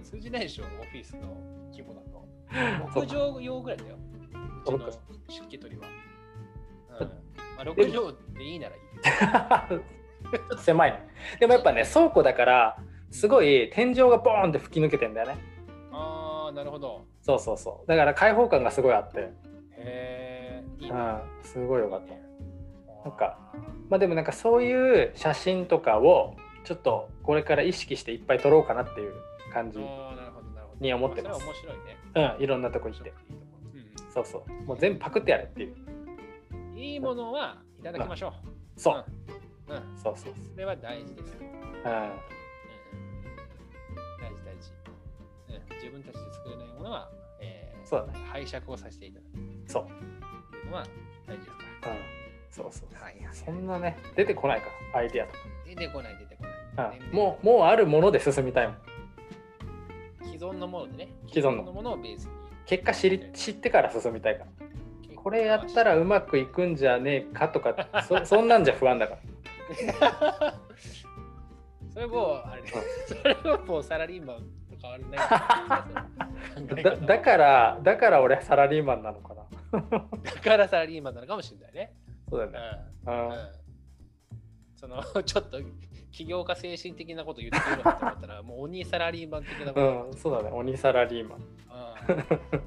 [0.08, 1.36] 通じないでしょオフィスの
[1.70, 2.26] 規模だと。
[2.98, 3.96] 6畳用ぐらいだよ。
[4.64, 4.90] うちの
[5.28, 5.86] 湿気取りは、
[7.00, 7.04] う。
[7.04, 7.08] ん。
[7.08, 7.14] ま
[7.58, 8.82] あ、6畳でいいならいい
[9.68, 9.74] け
[10.56, 10.58] ど。
[10.58, 11.08] 狭いね。
[11.40, 12.78] でもやっぱね倉庫だから
[13.10, 15.36] すごい天井がボーンって吹き抜けてんだよね。
[15.92, 17.04] ああなるほど。
[17.20, 17.86] そうそうそう。
[17.86, 19.20] だから開放感がすごいあって。
[19.20, 19.30] へ
[19.76, 20.96] えいいね。
[20.96, 21.20] うん。
[21.42, 22.14] すごいよかった。
[22.14, 22.28] いいね
[23.04, 23.38] なんか
[23.90, 29.12] まあでもなんかそういう写真とかをちょっとこれから意識していっぱい撮ろうかなっていう
[29.58, 29.78] 感じ
[30.80, 31.44] に思ってます。
[31.44, 31.96] 面白いね。
[32.14, 33.12] うんいろんなとこ行って。
[34.14, 34.52] そうそう。
[34.64, 35.76] もう全部パクってやれっていう。
[36.76, 38.32] いいものはいただきましょう。
[38.80, 39.04] そう、
[39.68, 39.76] うん。
[39.76, 39.82] うん。
[39.96, 41.32] そうそうそれは大事です。
[41.32, 41.38] よ。
[41.40, 41.82] うん。
[41.82, 42.08] 大
[44.30, 44.72] 事大事。
[45.48, 45.76] うん。
[45.76, 48.24] 自分たちで作れないものは、えー、そうだね。
[48.30, 49.70] 拝借をさせていただく。
[49.70, 49.86] そう、
[50.52, 50.84] というのは
[51.26, 51.96] 大事ですかうん、
[52.50, 53.00] そうそうら。
[53.00, 53.36] はいはい。
[53.36, 55.32] そんなね出てこないからアイディアと
[55.66, 56.44] 出てこない出てこ
[56.76, 56.98] か、ない。
[56.98, 58.76] うん、もうもうあるもので進みたいもん。
[58.76, 58.78] う
[60.38, 61.08] 既存のものでね。
[61.28, 61.64] 既存の。
[61.64, 62.30] ものをベースに。
[62.64, 64.50] 結果知り知ってから進みたいから。
[65.16, 67.74] これやったらうまくいくんじゃねえかとか
[68.06, 70.54] そそんなんじゃ不安だから。
[71.92, 72.70] それもう、あれね、
[73.08, 74.36] それはもうサラリーマン
[74.70, 75.16] と変わらな
[76.76, 76.82] い。
[76.84, 79.44] だだからだから俺サラリーマンなのかな。
[80.22, 81.96] だからサラリーマンなのかもしれないね。
[82.30, 82.58] そうだよね。
[83.06, 83.28] うん。
[83.30, 83.36] うん。
[84.76, 85.58] そのちょっと
[86.18, 90.06] 起業家精神的なこと言ってくるのかと思ったら、 もう鬼サラリーマン的なこと。
[90.06, 90.50] うん、そうだね。
[90.52, 91.38] 鬼サラリーマン。
[91.38, 91.44] うん。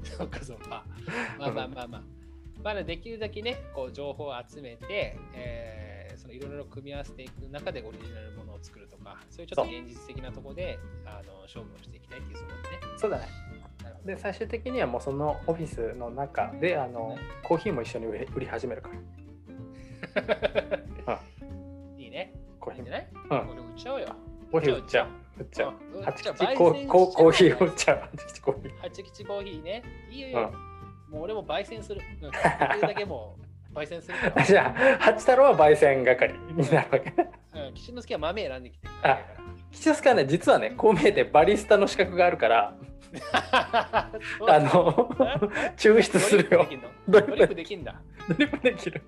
[0.02, 0.86] そうかそうか。
[1.38, 2.02] まあまあまあまあ。
[2.64, 12.80] まあね、できるだけね、こう情報を集めて、えー、そのいろいろ組み合わせていく中でオリジナルものを作るとか、そういうちょっと現実的なところであの勝負をしていきたいっていうそこでね。
[12.96, 13.26] そうだね。
[14.06, 18.88] で最終的にはもうそのオフィスの中であのコーヒーも一緒に売り始めるか
[21.04, 21.20] ら。
[21.98, 22.32] いいね。
[22.60, 23.08] コーヒーじゃない？
[23.40, 24.06] 売っちゃおうよ。
[24.50, 25.06] コーヒー売っちゃう。
[25.40, 25.72] 売っちゃう。
[26.56, 28.00] コーコーヒー売っちゃう。
[28.16, 28.80] 八吉コーヒー。
[28.80, 29.82] 八吉コーヒーね。
[30.10, 30.52] いいよいいよ。
[31.10, 32.00] もう俺も焙煎する。
[32.22, 32.30] うん、
[32.80, 33.36] だけも
[33.74, 34.16] う焙煎する。
[34.46, 37.14] じゃあ八太郎は焙煎係になるわけ。
[37.54, 38.92] うん、岸之助は豆選んできてる。
[39.02, 39.18] あ
[39.70, 42.74] 吉之助はね実はねこう見えてバリスタの資格があるから。
[43.42, 44.10] あ
[44.58, 45.10] の
[45.76, 46.66] 抽出するよ。
[47.06, 48.00] ドリップできんだ。
[48.28, 49.02] ドリップできる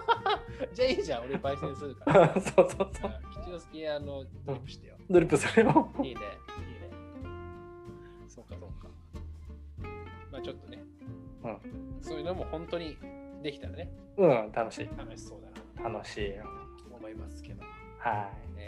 [0.72, 2.32] じゃあいいじゃん、俺焙煎するから。
[2.40, 3.12] そうそうそう。
[3.32, 4.96] 吉之助あのドリップしてよ。
[5.10, 5.90] ドリップするよ。
[6.02, 6.24] いいね、いいね。
[8.28, 8.88] そうか、そうか。
[10.32, 10.82] まあちょっとね、
[11.44, 11.58] うん
[12.00, 12.96] そういうのも本当に
[13.42, 14.88] できたらね、うん、楽しい。
[14.96, 15.40] 楽しそう
[15.76, 16.44] だな楽しいよ。
[16.88, 17.62] と思いますけど。
[17.98, 18.60] はね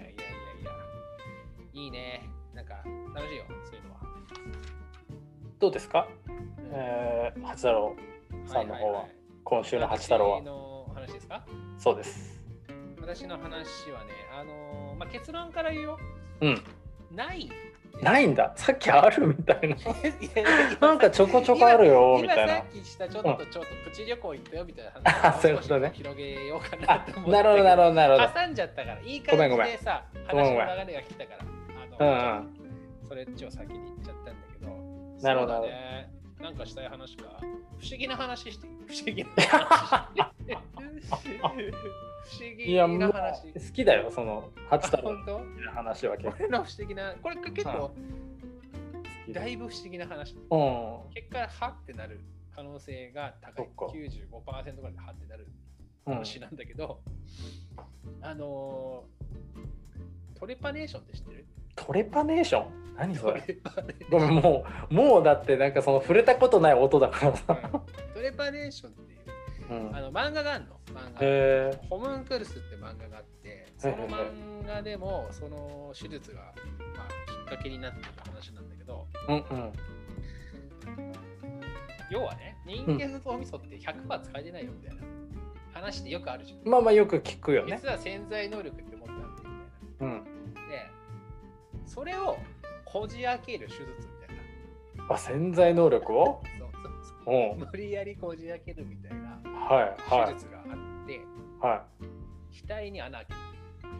[0.00, 0.70] え、いやいやいや。
[1.72, 2.28] いいね。
[2.54, 2.82] なんか
[3.14, 4.00] 楽しいよ、そういうのは。
[4.00, 4.04] い。
[5.58, 6.08] どうですか？
[6.28, 7.96] うんえー、八太郎
[8.46, 9.19] さんの方は、いいい
[9.50, 10.44] 今週の八太郎は私。
[10.44, 11.44] の話ですか？
[11.76, 12.40] そうです。
[13.00, 15.98] 私の話はね、あのーまあ、結論から言うよ。
[16.40, 16.62] うん。
[17.10, 17.50] ない。
[18.00, 18.52] ないんだ。
[18.54, 19.76] さっきあるみたいな。
[20.80, 27.30] なんかちょこちょこあるよみ今たいな今さっきしたちょっとちょっとプチ旅行行ったよみたいなあ話をそういうことね広げようかなあと思って。
[27.32, 28.40] なるほど、なるほど、なるほど。
[28.40, 30.50] 挟んじゃったから、いい感じでさ、話の
[30.84, 31.34] 流れが来たか
[31.98, 33.08] ら、うんあの、うん。
[33.08, 34.70] それっちを先に言っちゃったんだけど、
[35.22, 35.68] なるほど。
[36.40, 37.24] なんかしたい話か？
[37.78, 38.72] 不思議な話していい？
[38.86, 40.10] 不思議な話。
[41.02, 43.72] 不思い議な話。
[43.72, 45.38] きだよ、その八太郎あ本当？
[45.64, 47.94] の話は結構俺の不思議な、これ結構好
[49.26, 50.34] きだいぶ不思議な話。
[50.34, 50.38] うん。
[51.14, 52.20] 結果、はってなる
[52.54, 53.68] 可能性が高い。
[53.78, 55.46] そっか95%ぐらいではってなる
[56.06, 57.00] うん話なんだけど、
[58.22, 61.46] あのートレパネーションって知ってる？
[61.74, 62.80] トレパネーション？
[62.96, 63.58] 何そトれ
[64.10, 67.44] ごめん、もう、もうだってなんかその触れたことない音だからさ。
[67.48, 67.80] うん。
[68.14, 69.20] トレパネーションっていう。
[69.88, 69.96] うん。
[69.96, 70.76] あの漫画があるの？
[70.92, 71.86] 漫画。
[71.88, 76.52] ホムンクルスって漫画があってその漫画でもその手術が、
[76.96, 79.72] まあ、きっかけになってる話なんだけどうんうん。
[82.10, 85.02] 要はね人間の脳みそって100%使えてないよみたいな。
[85.72, 87.78] 話ってよくあるじゃん、まあまあよく聞くよね。
[87.80, 89.36] 実は潜在能力って持ってあるみ
[90.00, 90.14] たいな。
[90.14, 90.26] うん。
[91.90, 92.38] でそれを
[92.84, 94.36] こじ開ける手術みたい
[95.08, 96.42] なあ、潜在能力を？
[96.58, 96.92] そうそう
[97.24, 97.58] そううん。
[97.70, 99.30] 無理やりこじ開けるみたいな
[99.68, 101.20] はいはい手術があって、
[101.60, 101.84] は
[102.66, 103.40] 額に穴開けるい。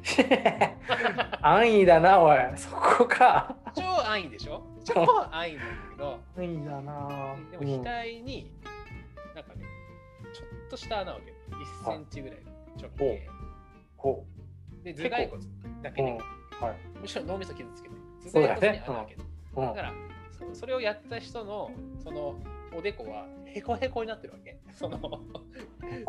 [1.43, 2.39] 安易だな、おい。
[2.57, 3.57] そこか。
[3.75, 4.63] 超安易でしょ？
[4.85, 4.95] 超
[5.31, 7.37] 安易なんだけど安易だな。
[7.51, 8.53] でも額に
[9.35, 9.65] なんかね
[10.33, 11.37] ちょっとした穴を開ける
[11.85, 13.29] 1センチぐらいの直径
[13.97, 14.25] ほ
[14.83, 15.43] で頭蓋骨
[15.83, 16.07] だけう。
[16.07, 16.19] うん。
[16.19, 16.25] で
[16.61, 16.77] はい。
[17.01, 17.95] むしろ脳みそ傷つけて
[18.25, 18.85] 頭そうだよね。
[19.57, 19.67] うん。
[19.67, 19.93] だから
[20.53, 21.71] そそれをやった人の
[22.03, 22.37] その
[22.77, 24.59] おでこはへこへこになってるわけ。
[24.73, 24.99] その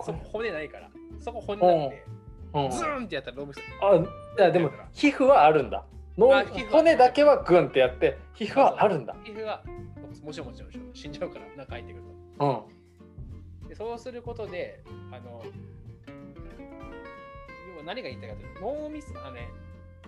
[0.04, 0.89] そこ骨ないから。
[1.20, 2.06] そこ骨なんで
[2.54, 2.72] うん。
[2.72, 4.06] ズーンってやったら脳みそあ、い
[4.38, 5.86] やでも皮膚はあるんだ。
[6.18, 9.16] のあ皮膚は骨だけはグンってやって、皮膚はあるんだ。
[9.24, 9.64] 皮膚は
[10.24, 10.72] もちろんもちろん。
[10.93, 12.04] 死んじゃうから中入ってくる
[12.38, 12.66] と。
[13.64, 13.68] うん。
[13.70, 15.41] でそうすることで、あの、
[17.72, 19.49] 要は何が言いたいかというと、脳みそ、あのね、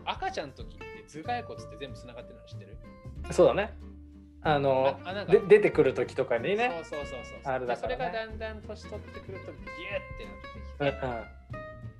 [0.06, 2.78] 赤ちゃんの時って頭蓋骨って全部つながってるの知ってる？
[3.32, 3.78] そうだね。
[4.46, 6.84] あの、あで出てくる時とかにね。
[6.84, 7.54] そうそうそうそう。
[7.54, 11.24] あるだからねでそれがだんだん年取ってくると、ギューってなってきて、うんうん。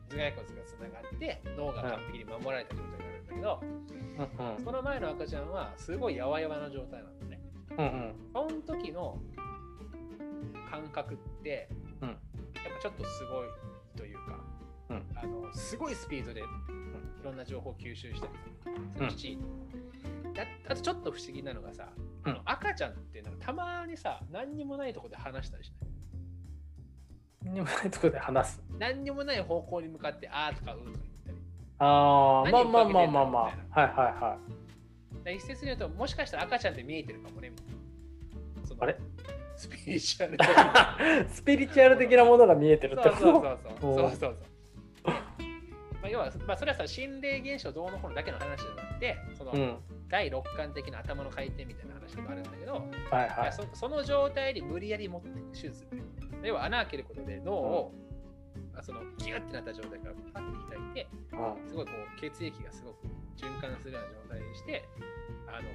[0.10, 7.40] 頭蓋骨がつながって、脳が完璧に守られた状態になるんだけど、うんうんその前の赤ちゃんはすごいやわやわな状態なのね。
[7.78, 9.18] うんうんその時の
[10.70, 11.70] 感覚って、
[12.02, 12.18] うんやっ
[12.76, 13.48] ぱちょっとすごい
[13.96, 14.43] というか、
[14.90, 15.04] うん。
[15.16, 16.44] あのすごいスピードでい
[17.24, 18.34] ろんな情報を吸収したり
[18.98, 19.38] するし、
[20.34, 21.90] だあとちょっと不思議なのがさ、
[22.24, 25.90] あのうん赤ちゃんってなんかたまにさ何にもないとこで話したりしない？
[27.46, 28.62] 何にもないところで話す？
[28.80, 31.38] 何にもない方向に向かってあーとかうーとか言ったり。
[31.80, 33.44] ああ、まあ何まあまあまあまあ。
[33.44, 33.86] はいはい
[34.22, 34.38] は
[35.24, 37.74] で一説に言うともしかしたら赤ちゃんって見えてるかもねみたいな。
[38.80, 38.98] あれ？
[39.56, 40.98] スピリチュアル的な。
[41.22, 41.30] い。
[41.30, 43.96] スピリチュアル的なものが見えてるってそうことそうそう。
[43.96, 44.36] そうそうそうそう
[45.04, 49.78] まあ、要は、まあ、それはさ心霊現象どうのこうのだけの話じゃなくてその、うん。
[50.10, 52.74] 第六感的な頭の回転みたいな話があるんだけど、
[53.10, 53.54] はいはい。
[53.54, 55.88] そその状態に無理やり持っていく手術
[56.44, 57.94] で要は穴開けることで脳を、
[58.76, 64.88] あそのギュッてなった状態からパッて開いてうんすごいこう血液がすごく循環するような状態にして
[65.48, 65.70] あの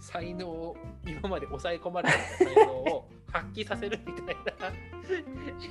[0.00, 0.76] 才能を
[1.06, 4.52] 今まで抑え込まれた才能を発揮させるみたいな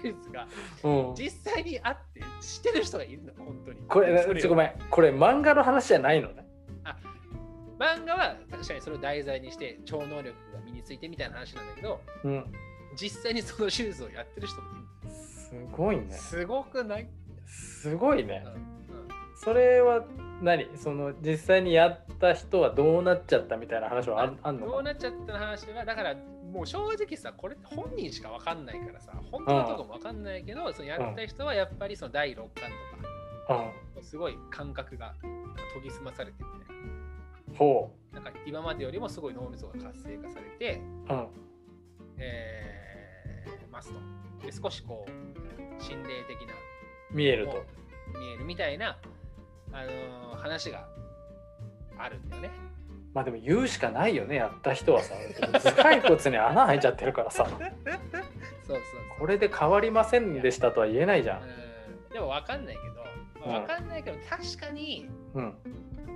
[0.01, 0.47] 手術が
[0.83, 1.15] うん。
[1.15, 4.71] 実際にあってしてる人がいるの本当にこれ、ちょごめん。
[4.89, 6.45] これ漫画の話じゃないのね。
[7.79, 12.45] 漫画は確かにそれを題材にして超能力が身についてみたいな話なんだけどうん。
[12.95, 16.11] 実際にその手術をやってる人もいるすごいね。
[16.11, 17.09] すごくない、
[17.45, 18.53] すごいねうん。
[18.53, 18.73] うん
[19.35, 20.05] それは
[20.43, 20.67] 何？
[20.75, 26.15] その実際にやった人はどうなっちゃったみたいな話はああんのどうなっちゃったの話はだから
[26.51, 32.69] もう正直さこれって本人しか分かんないからさ本当のとこも分かんないけど、そのやった人はやっぱりその第六感
[33.47, 34.03] とかうん。
[34.03, 35.31] すごい感覚が研
[35.83, 41.13] ぎ澄まされてるみたいほななんか今までよりもすごい脳みそが活性化されて、う。
[41.13, 41.27] うん。
[42.17, 42.73] えー
[43.73, 43.99] ますと。
[44.45, 46.53] で少しこう、心霊的な、
[47.11, 47.65] 見えると。
[48.17, 48.97] 見えるみたいな、
[49.73, 50.85] あのー話が
[51.97, 52.49] あるんだよね。
[53.13, 55.13] まあでも言うしかないよね、やった人はさ。
[55.53, 57.45] 頭蓋骨に穴開いちゃってるからさ。
[57.45, 57.59] そう
[58.67, 58.79] そう。
[59.19, 61.43] これで変わりませんでしたとは言えないじゃん。
[61.43, 61.49] うん
[62.11, 62.81] でも分かんないけ
[63.39, 65.57] ど、まあうん分かんないけど、確かにうん。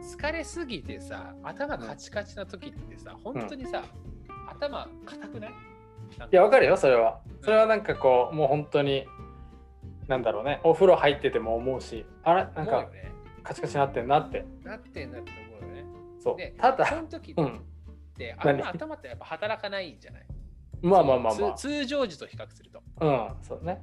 [0.02, 3.82] 疲れすぎてさ、頭カチカチな時ってさ、本当にさ、
[4.48, 5.52] 頭硬くない？
[5.52, 5.56] い
[6.32, 7.20] や、わかるよ、それは。
[7.42, 9.08] それはなんかこう、もう本当に、
[10.08, 13.12] なんだろうね、お風呂入ってても思うし、あれ、なんかね。
[13.48, 14.46] カチカチになってんなって。
[14.64, 15.86] なってんだって思うよね。
[16.20, 16.54] そうで。
[16.58, 17.62] ただ、その時っうん。
[18.16, 20.26] て、あ何んま頭ってやっぱ働かないんじゃない？
[20.82, 22.82] まあまあまあま通通常時と比較すると。
[23.00, 23.06] あ。
[23.06, 23.82] うん、そうね。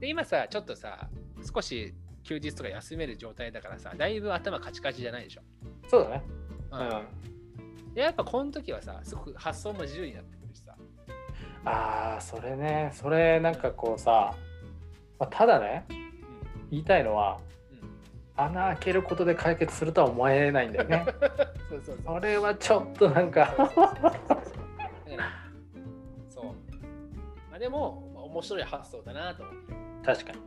[0.00, 1.08] で、今さ、ちょっとさ、
[1.54, 1.94] 少し
[2.24, 5.42] 休日とか休める状態だからさ、だいぶ頭カチカチじゃないでしょ？
[5.88, 6.22] そうだね。
[6.72, 7.94] ううん。
[7.94, 10.74] でやっぱこの時はさ、すごく発想も自由になってくるしさ。
[11.64, 14.34] ああ、それね、それなんかこうさ、
[15.18, 15.86] まあ、ただね、
[16.70, 17.55] 言いたいのは、うんうん
[18.36, 21.06] 穴開けることで解決するとは思えないんだよね。
[21.68, 22.14] そうそうそう。
[22.16, 23.54] それはちょっとなんか
[26.28, 26.44] そう。
[27.50, 29.74] まあ、でも、まあ面白い発想だなと思って。
[30.04, 30.38] 確かに。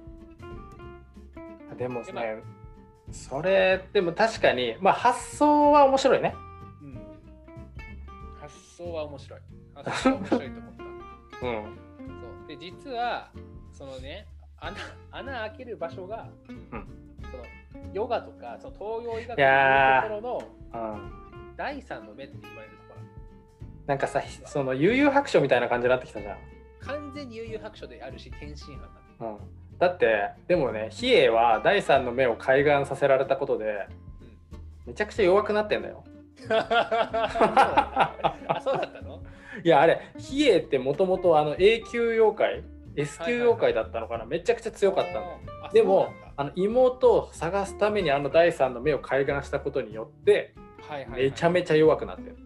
[1.77, 2.43] でもでまあね、
[3.11, 6.35] それでも確かに、まあ発想は面白いね。
[6.81, 7.01] うん、
[8.39, 9.39] 発想は面白い。
[9.75, 10.83] 発想は面白いと思った。
[11.47, 11.77] うん。
[12.21, 13.31] そうで実は
[13.71, 14.27] そのね
[14.57, 14.75] 穴
[15.11, 16.67] 穴開ける場所が、うん
[17.31, 17.43] その
[17.93, 19.45] ヨガとかその東洋医学の
[20.19, 21.11] ところのうん、
[21.57, 23.01] 第三の目って言われるところ。
[23.88, 26.38] なんかさ、その悠々白書みたいな感じになってきたじゃん。
[26.82, 28.88] 完全に悠々白書であるし天津飯だ
[29.21, 29.38] うん、
[29.80, 33.88] だって、でもね、比叡は第三の目を開眼させられたことで、
[34.86, 36.03] めちゃくちゃ弱くなってんだよ。
[36.38, 38.13] そうあ
[38.63, 39.21] そうだったの？
[39.63, 42.63] いや、あれ、比叡ってもともとあの A 級妖怪、
[42.95, 45.25] S 級妖怪だったのかな、めちゃくちゃ強かったんだよ。
[45.63, 50.55] あでもあの妹を探すためにあの第三の目を開眼したことによって、
[50.87, 52.37] はいはいはい、めちゃめちゃ弱くなってる。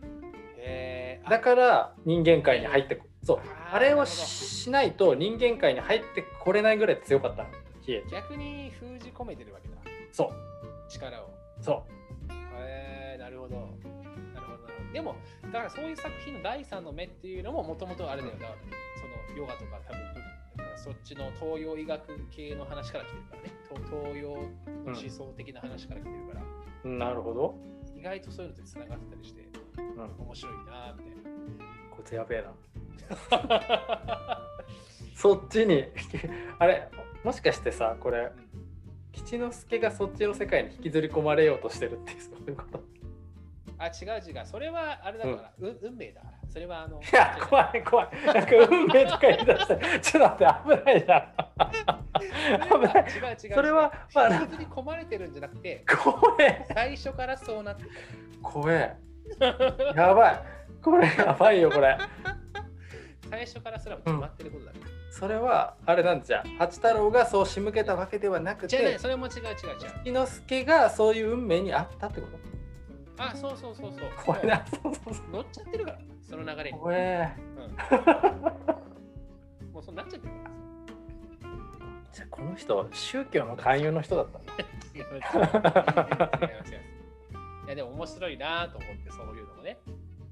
[1.29, 3.39] だから人間界に入ってこそう。
[3.71, 7.45] あれをしないと人間界に入ってこれないぐらい強かった。
[8.11, 9.75] 逆に封じ込めてるわけだ。
[10.11, 10.29] そう。
[10.89, 11.29] 力を。
[11.61, 11.85] そ
[12.57, 13.55] へえなるほど。
[13.57, 13.83] なるほど
[14.33, 14.91] なるほど。
[14.91, 15.15] でも、
[15.45, 18.33] だからそういう作品の第三の目っていうのももともとあれだよ。
[18.33, 18.55] だから
[18.99, 19.99] そのヨガとか多分、
[20.75, 23.51] そっちの東洋医学系の話から来てるからね。
[23.69, 24.39] 東東洋の
[24.85, 26.43] 思想的な話から来てるから、
[26.85, 27.55] うなるほど、
[27.95, 29.41] 意外とそういうのってつながってたりして、
[29.77, 31.11] うん、面白いなーみ
[31.91, 32.53] こいつやべえな。
[33.29, 34.39] たいな。
[35.15, 35.85] そっちに。
[36.59, 36.89] あれ
[37.23, 38.31] もしかしてさこれ
[39.13, 42.92] 吉之助がそっちの世界に引きずり込まれようとしてるってそういうこと？
[43.83, 44.45] あ、違う違う。
[44.45, 46.33] それはあれだから、う運命だから。
[46.49, 48.09] それはあの、いや怖い怖い。
[48.25, 51.33] なんか運命とか言い出して ちょっと待って危ないじゃん。
[52.79, 53.11] 危ない。
[53.11, 53.53] 違う違う。
[53.53, 57.83] それはまあ引きずり込まれてるんじゃなくて、怖え最初からそうなって
[58.41, 58.95] 怖え
[59.95, 60.41] やばい。
[60.81, 61.97] これやばいよこれ。
[63.29, 64.85] 最初からそれは決まってることだから。
[65.11, 66.57] それはあれなんじゃん。
[66.57, 69.53] 八太郎がそう仕向けたわけではなくじゃそれも違う違う違う。
[70.03, 72.37] 吉之助がそういう運命にあったってこと？
[73.17, 74.01] あ、そうそうそうそう。
[74.25, 75.99] 怖いなそうそうそう乗っちゃってるから、
[76.29, 76.77] その流れに。
[76.77, 77.43] 怖えう
[79.69, 80.49] ん、もうそうなっちゃってるから。
[82.11, 84.39] じゃあこの人宗教の勧誘の人だった。
[84.39, 84.43] い
[87.67, 89.79] や、でも面白いなと思って、そういうのもね。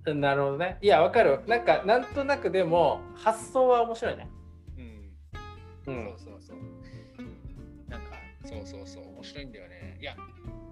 [0.05, 4.27] なるほどねいやわかるなんかなんとなくでも発想は面白いね
[5.85, 5.91] うん。
[5.91, 6.57] うんそうそうそう。
[7.87, 8.07] なんか、
[8.45, 9.97] そうそうそう、面白いんだよね。
[9.99, 10.15] いや、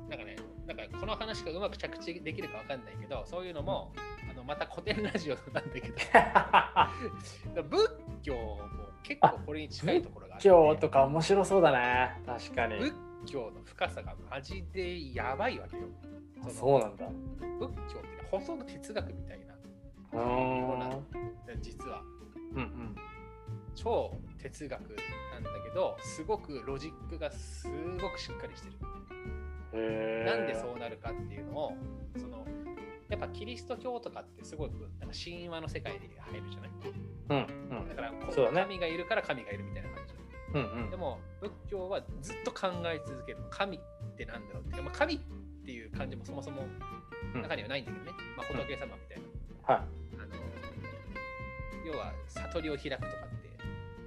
[0.09, 0.35] なんかね、
[0.69, 3.91] なんかこの話がうまく着地できるかわかんないけど、そういうのも、
[4.29, 5.81] あのまた古典ラジオなんだけ
[7.55, 7.89] ど、 仏
[8.21, 8.59] 教も
[9.01, 12.21] 結構これに近いところがあって、今日とか面白そうだね。
[12.23, 12.77] 確かに。
[12.77, 12.93] 仏
[13.25, 15.83] 教の深さがマジでやばいわけよ。
[16.43, 17.07] のそうなんだ。
[17.57, 19.55] 仏教ってほとんど哲学みたいな、
[20.13, 21.61] うーん。
[21.61, 22.03] 実は。
[22.53, 22.95] うんうん。
[23.75, 27.67] 超哲学なんだけど、すごくロジックがす
[27.99, 28.75] ごくしっかりしてる。
[29.73, 31.73] なんでそうなるかっていうのを、
[32.17, 32.45] その
[33.09, 36.69] やっぱキリスト教とかってすごくなんか神話の世界で入るじゃない？
[37.29, 40.13] うんだからこう神がいるから神がいるみたいな感じ。
[40.53, 43.37] うんうんでも仏教はずっと考え続ける。
[43.51, 43.79] 神っ
[44.17, 45.19] てなんだろうっていうか、まあ、神っ
[45.65, 46.63] ていう感じもそもそも
[47.35, 48.11] うん中にはないんだけどね。
[48.35, 49.21] まあ、仏様みたい
[49.63, 49.85] は
[50.17, 50.23] な。
[50.23, 50.35] あの
[51.85, 53.07] 要は悟りを開くとかっ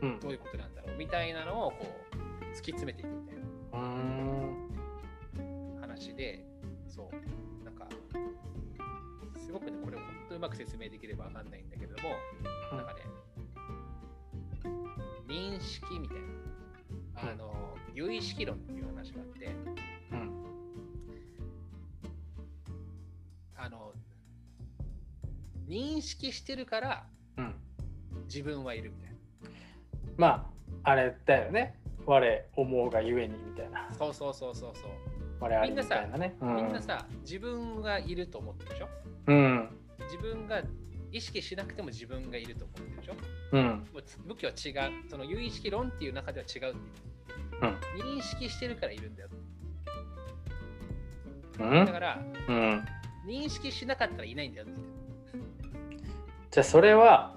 [0.00, 1.78] ていうんどういうことなんだろうみたいなのをこ
[2.12, 3.42] う突き詰めていくみたいな。
[3.78, 3.86] うー
[4.28, 4.31] ん
[6.02, 6.44] 話で、
[6.88, 7.86] そう、なんか、
[9.36, 12.08] すごくね、これ本当うまく説明できればわかんないんだけれども、
[12.72, 13.02] なんかね、
[15.28, 16.18] 認識みたい
[17.14, 19.46] な、あの、有意識論っていう話があって、
[20.10, 20.44] うん。
[23.56, 23.92] あの、
[25.68, 27.54] 認識してるからうん。
[28.24, 29.16] 自分はいるみたいな。
[30.16, 30.50] ま
[30.84, 31.78] あ、あれだよね。
[32.04, 33.88] 我思うがゆえにみたいな。
[33.96, 35.11] そうそうそうそうそう。
[35.42, 36.36] 我ありみたいなね。
[36.40, 38.88] うみんなさ、自分がいると思ってるでしょ？
[39.26, 39.68] うん。
[40.04, 40.62] 自分が
[41.10, 43.14] 意識しなくても自分がいると思ってるでしょ？
[43.52, 43.64] うん。
[43.92, 45.10] もう武器は違う。
[45.10, 46.74] その有意識論っていう中では違う
[47.60, 48.18] うん。
[48.18, 49.28] 認識してるからいるんだよ。
[51.58, 51.92] うんだ。
[51.92, 52.18] から、
[52.48, 52.84] うん。
[53.26, 54.80] 認識しなかったらいないんだよって
[56.50, 57.36] じゃあそれは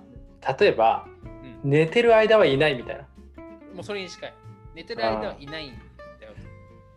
[0.60, 1.08] 例えば
[1.44, 1.68] 言って。
[1.68, 3.08] 寝てる間はいないみたいな。
[3.38, 3.76] うん。
[3.76, 4.34] もうそれに近い。
[4.74, 5.85] 寝てる間はいないんだよ。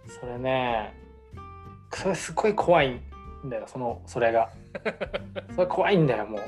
[0.09, 0.95] それね、
[1.93, 4.51] それすごい怖いんだよ、そのそれが。
[5.55, 6.41] それ怖いんだよ、もう。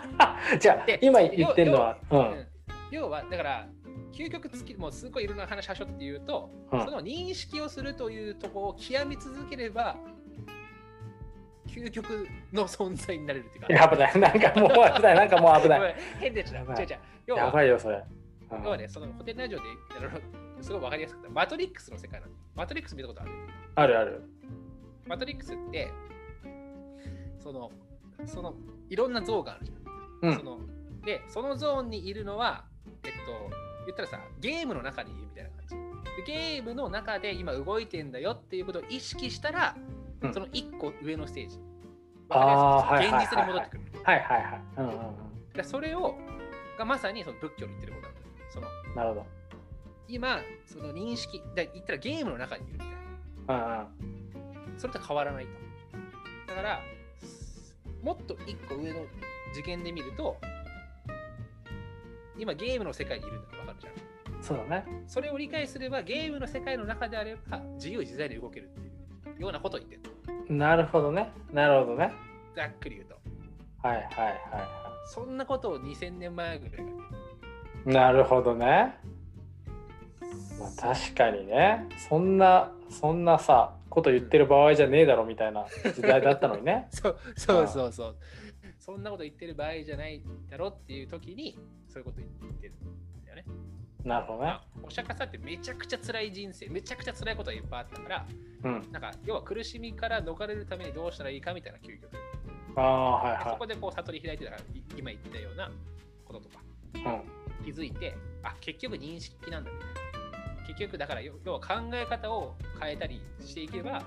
[0.58, 2.46] じゃあで今言ってるのは、ううんん
[2.90, 3.68] 要は、だから、
[4.12, 9.96] 究極つき、もうすごいいろんな話はしょって言うと、うんその認識をするというところを極め続ければ、
[11.66, 13.72] 究極の存在になれるっていうか。
[13.72, 15.94] やばい、なんかもう危ない、なんかもう危ない。
[16.18, 16.66] 変でちゃう。
[16.66, 16.98] やばい違う違う。
[17.26, 17.96] 要は、やばいよ、それ。
[17.96, 18.00] う
[18.56, 19.64] ん要はね、そのホテルラジオで
[20.60, 22.36] すごいわかりやすくて、マトリックスの世界なんだ。
[22.54, 23.30] マトリックス見たことある？
[23.76, 24.22] あるある。
[25.06, 25.92] マトリックスって、
[27.38, 27.70] その、
[28.26, 28.54] その、
[28.90, 30.30] いろんな像があるじゃん。
[30.30, 30.58] うんその
[31.04, 32.64] で、そのゾーンにいるのは、
[33.04, 33.18] えっと、
[33.86, 35.76] 言ったらさ、ゲームの中にいるみたいな感じ。
[35.76, 39.76] でゲームの中で今動いてんだよっていうことを意識したら、
[40.20, 41.60] うんその一個上のステージ。
[42.30, 43.82] あ現実に戻ってくる。
[44.02, 45.64] はいはいはい。
[45.64, 46.16] それを、
[46.76, 48.26] がまさにその仏教の言ってることなんだよ。
[48.50, 48.94] そのうん。
[48.96, 49.26] なるほど。
[50.08, 53.88] 今、その認識、だ言ったらゲームの中にいるみたいな。
[54.78, 55.50] それと変わらないと。
[56.48, 56.80] だから、
[58.02, 59.00] もっと一個上の
[59.52, 60.36] 次元で見ると、
[62.38, 64.42] 今ゲームの世界にいるんだってわかるじゃん。
[64.42, 64.84] そうだね。
[65.06, 68.80] それを理解すれば、ゲームの世界の中であれば、自由自在で動けるって
[69.28, 70.54] いうようなことを言ってる。
[70.54, 71.32] なるほどね。
[71.52, 72.12] なるほどね。
[72.56, 73.18] ざっくり言うと。
[73.86, 76.86] はいはいはいはそんなことを2000年前ぐらい。
[77.84, 78.96] なるほどね。
[80.58, 81.86] まあ、確かにね。
[82.08, 86.88] そんな、そんなさ、こと言ってる場合じゃねえだろみたいな時代だったのにね。
[86.92, 88.16] そうそうそうそう。
[88.78, 91.58] そんなこと言ってる場合じゃないだろっていう時に、
[91.88, 93.44] そういうこと言ってるんだよね。
[94.04, 94.52] なるほどねま。
[94.52, 98.26] あお釈迦さんってめちゃくちゃ辛い人生、めちゃくちゃ辛いことがいっぱいあったから、
[98.64, 98.92] うん。
[98.92, 102.10] なんか要は苦しみから逃れるためにどうしたらいいかみたいな究極。
[102.76, 105.70] ああ、はいはそこでこう悟り開いてたから、い今言ったような
[106.24, 106.62] こととか
[106.94, 106.98] い。
[106.98, 107.64] うん。
[107.64, 110.07] 気づいて、あ、結局認識なんだみたいな。
[110.68, 114.04] 結局だから要要は考え方を変えたりしていけば、あの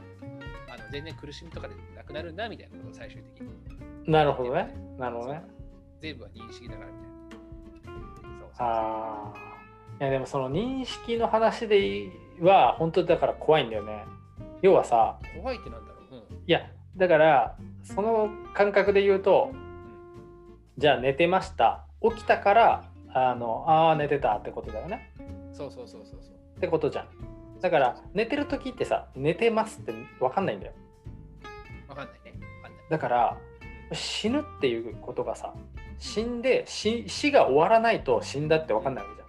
[0.91, 3.49] 全然苦しみとかでなくなるんだみたいなことを最終的に。
[4.05, 4.73] なるほどね。
[4.97, 5.43] なるほどね。
[5.99, 8.39] 全部は認識だからみたいな。
[8.39, 9.51] そうそうああ。
[9.99, 12.09] いやでもその認識の話で
[12.39, 14.05] は本当だから怖いんだよね。
[14.61, 16.15] 要はさ、怖いってなんだろう。
[16.15, 16.21] うん。
[16.47, 16.61] いや
[16.97, 19.51] だからその感覚で言うと、
[20.77, 21.85] じゃあ寝てました。
[22.01, 22.83] 起きたから
[23.13, 25.11] あのあー寝てたってことだよね。
[25.53, 26.30] そうそうそうそうそう。
[26.61, 27.07] ってことじゃん。
[27.59, 30.73] だから寝てる時ってさ寝てますって分かんないんだよ。
[31.87, 32.39] わかんないね。
[32.61, 32.83] わかんない。
[32.87, 33.37] だから
[33.93, 35.55] 死ぬっていうことがさ
[35.97, 39.21] 死んで死死が終わらないと死んだって分かんないわけじ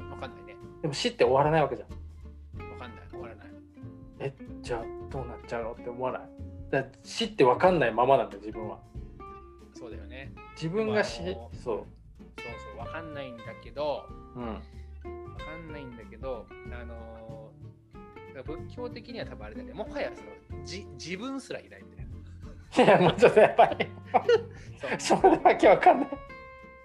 [0.00, 0.10] ゃん。
[0.12, 0.54] わかんないね。
[0.82, 2.70] でも死って終わらないわけじゃん。
[2.70, 3.04] わかんない。
[3.10, 3.46] 終わらない。
[4.20, 4.32] え
[4.62, 6.22] じゃあどうなっちゃうのって思わない？
[6.70, 8.78] だ死って分かんないままなんだよ自分は。
[9.76, 10.32] そうだよね。
[10.54, 11.34] 自分が死そう。
[11.34, 11.82] そうそ
[12.76, 12.78] う。
[12.78, 14.62] わかんないんだけど、うん。
[15.54, 19.74] わかんないんだけど、あのー仏教的には多分あれだよね。
[19.74, 20.20] もはやそ
[20.56, 22.92] のじ自分すらいないみたいな。
[22.92, 23.86] いやもうちょっとやっぱり
[24.98, 26.08] そうそれだけわかんない。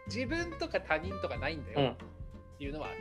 [0.05, 2.97] 自分とか他人とかないんだうんよっていうのはある。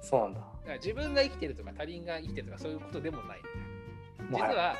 [0.00, 0.40] そうなんだ。
[0.40, 3.42] だから自分が生きてるとか他人が生きてるとかそういうことでもない
[4.20, 4.48] みたいな。
[4.48, 4.76] 実は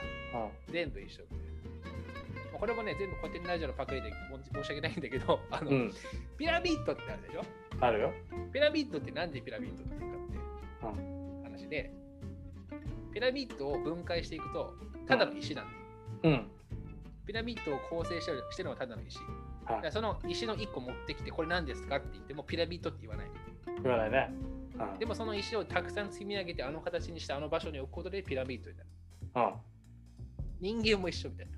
[0.69, 1.25] うん全部一緒
[2.57, 4.11] これもね、全部古典ラジオのパクリで
[4.55, 5.93] 申し訳ないんだけど、あの、うん、
[6.39, 7.45] ピラミッドってあるでしょ？
[7.81, 8.12] あるよ。
[8.53, 10.11] ピラミッドってなんでピラミッドっていう
[10.81, 11.93] かって話で、
[13.12, 14.74] ピラミッドを分解していくと、
[15.07, 15.79] ただの石なんだよ。
[16.22, 16.51] うん。
[17.27, 19.18] ピラミッドを構成してるしてるのはただの石。
[19.66, 23.27] だはいその石の1個持ってきて、これ何ですかって言ってもピラミッドって言わない。
[23.83, 24.31] 言わないね。
[24.93, 24.99] うん。
[24.99, 28.91] でもその石をたくさん積み上げて、あの形にしてあの場所に置くことでピラミッドになる。
[29.35, 31.56] うん、人間も一緒みたいな。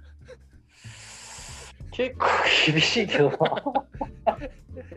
[1.90, 2.26] 結構
[2.66, 4.38] 厳しいけどな。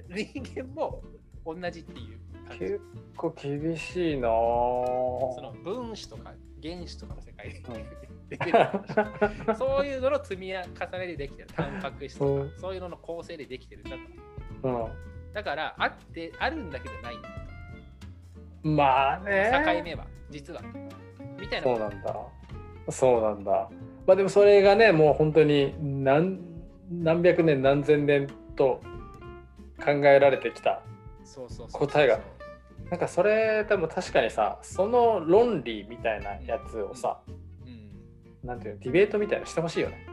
[0.09, 1.01] 人間も
[1.45, 2.65] 同じっていう感じ。
[2.65, 2.81] 結
[3.17, 7.59] 構厳しいなそぁの分子とか原子とかの世界で。
[7.59, 8.01] うん。
[8.29, 8.57] 出てる。
[8.57, 10.59] 話そういうのの積み重
[10.99, 11.49] ねでできてる。
[11.55, 12.31] タンパク質とか。
[12.31, 14.69] うん、そういうのの構成でできてるんだと。
[14.69, 15.33] うん。
[15.33, 17.17] だからあってあるんだけどない。
[17.17, 17.29] んだ
[18.63, 19.51] まあね。
[19.65, 20.05] 境目は。
[20.29, 20.61] 実は。
[21.39, 22.15] みたいなそうなんだ。
[22.89, 23.69] そうなんだ。
[24.05, 26.50] まあでもそれがねもう本当に何
[26.91, 28.81] 何百年何千年と
[29.83, 30.81] 考えられてきた
[31.23, 32.19] そうそうそう答えが。
[32.89, 37.21] なんかそれ多分確かにさその論理みたいなやつをさ、
[37.65, 40.05] うん、なんていうのディベートみたいなのしてほしいよね。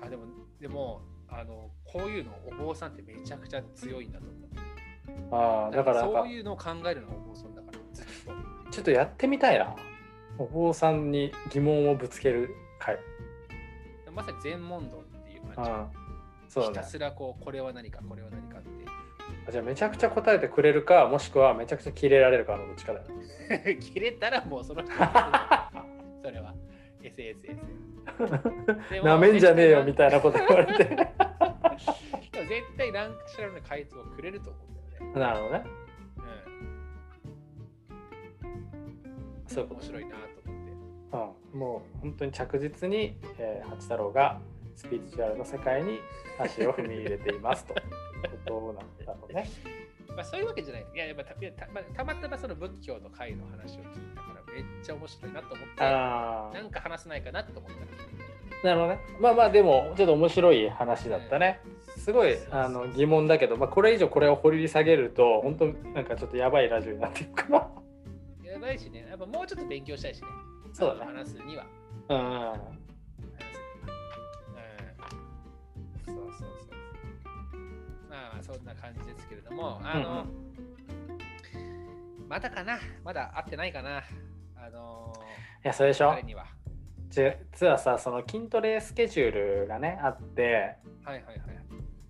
[0.00, 0.22] あでも
[0.60, 5.34] でもあのこういうのお坊さんってめちゃくちゃ強いんだと思う。
[5.34, 8.70] ああだからそういうのを考えるのがお坊さんだからずっと。
[8.70, 9.74] ちょっとやってみたいな。
[10.38, 12.96] お坊さんに疑問をぶつける回。
[14.14, 15.02] まさに全問答
[15.52, 16.02] っていうああ
[16.48, 16.74] そうだね。
[16.78, 18.68] ひたすらこうこれは何かこれは何かって。
[19.50, 24.92] じゃあめちゃくちゃ答えてくれるかもしくはめちゃくちゃキレられるかのどっちかだよね切れたらもうその人
[26.22, 26.54] それは。
[27.02, 27.58] SSS
[29.04, 30.84] なめんじゃねえよみたいなこと言われて。
[30.84, 31.04] でも
[32.48, 34.58] 絶対何かしらの回答をくれると思
[35.00, 35.32] うんだよね。
[35.32, 35.64] なるほどね。
[38.36, 40.72] うん、そう面白いなと思って。
[41.54, 44.40] うん、もう本当に着実に、えー、八太郎が
[44.76, 46.00] スピリチュアルの世界に
[46.38, 47.80] 足を踏み入れていますという
[48.46, 49.48] ことなんだろうね。
[50.14, 50.86] まあ、そういうわけじゃない。
[50.94, 51.40] いや、やっぱたた,、
[51.72, 59.00] まあ、たまたまその仏教の会の話を聞いたからめっちゃ面白いなと思って、あなんか話せないかなと思ったなるほどね。
[59.18, 61.60] まあまあでもちょっと面白い話だったね。
[61.96, 68.50] すごいあの疑問だけど、まあ、これ以上これを掘り下げると本当なんかちょっとやばいラジオになっていくかな。
[68.52, 70.28] やばいしね、やっぱもうちょっと勉強したいしね。
[70.72, 71.12] そうだね。
[71.12, 71.66] 話すには。
[72.08, 72.81] うん。
[76.06, 76.48] そうそうそう。
[78.10, 80.26] まあ、そんな感じですけれども、あの、
[82.28, 82.78] まだかな？
[83.04, 84.02] まだ会ってないかな？
[84.56, 85.12] あの
[85.64, 86.46] いやそれでしょ彼には。
[87.10, 91.38] 実はさその筋トレスケジュールがねあってはいはいはい。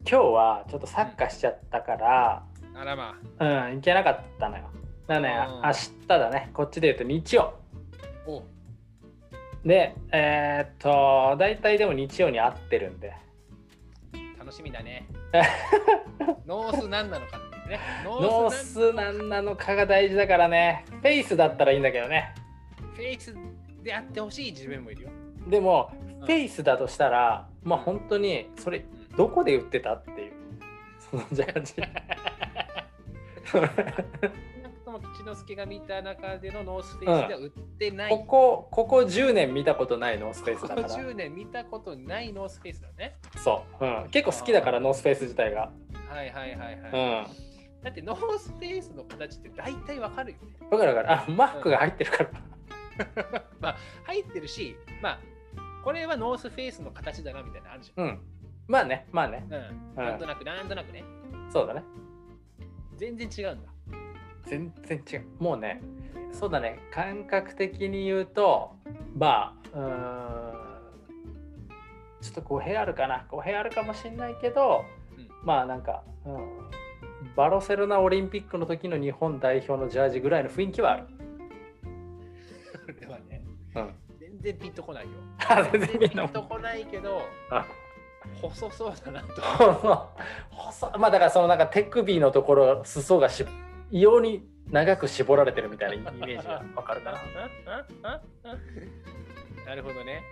[0.09, 4.71] 今日はちょっとサッカーしちゃったから、あらまうん、行けなかったのよ。
[5.07, 7.55] だね、うん明日だね、こっちで言うと日曜。
[9.65, 13.13] で、えーっと、大体でも日曜に会ってるんで。
[14.43, 15.07] 楽しみだね。
[16.47, 17.79] ノース何なのかってね。
[18.05, 20.85] ノノー何スなんなのかが大事だからね。
[20.89, 22.35] フェイスだったらいいんだけどね。
[22.97, 23.33] フェイス
[23.85, 25.11] であってほしい自分もいるよ。
[25.47, 28.85] でも、うんフェイスだとしたら、まあ本当に、それ、
[29.17, 30.33] どこで売ってたっていう。
[30.99, 31.75] そのジャージ。
[34.93, 38.11] も吉之助が見た中でのノースフェイスでは売ってない。
[38.11, 40.89] ここ、ここ10年見たことないノースフェイスだから。
[40.89, 43.17] 50年見たことないノースフェイスだね。
[43.37, 44.09] そう、うん。
[44.11, 45.73] 結構好きだから、ノースフェイス自体が。
[46.09, 46.83] はいはいはいうん。
[46.83, 47.15] はい。
[47.15, 47.27] わ
[47.83, 50.69] だってノースフェイスの形って大体わかるよね。
[50.71, 51.13] かるわかる。
[51.13, 52.31] あ、マークが入ってるから。
[53.61, 55.19] まあ入ってるし、まあ
[55.83, 58.21] これはノースフェイスの形だなみたいなのあるじうん。
[58.69, 59.45] まあね、まあね。
[59.51, 59.95] ゃん。
[59.97, 60.05] うん。
[60.11, 61.03] なんとなくなんとなくね。
[61.51, 61.83] そうだね。
[62.97, 63.72] 全然違うんだ。
[64.45, 65.27] 全然違う。
[65.39, 65.81] もうね、
[66.33, 68.75] そうだね、感覚的に言うと、
[69.17, 70.73] まあ、うーん、
[72.21, 73.27] ちょっと語弊あるかな。
[73.31, 74.85] 語弊あるかもしれないけど、
[75.17, 76.71] うんまあなんか、うん、
[77.35, 81.07] バルセロナオリンピックの時の日本代表のジャージぐらいの雰囲気はある。
[81.83, 83.43] これはね、
[83.75, 83.95] うん。
[84.21, 85.11] 全然ピンとこないよ。
[85.49, 87.67] あ全然ピンとこないけど、あ
[88.41, 89.43] 細そうだなと。
[90.51, 93.45] 細まあだからそのなんか手首のところ裾がし
[93.93, 97.19] 異様に長く絞られてるみたいなイメージがわかるかな。
[99.67, 100.23] なるほどね。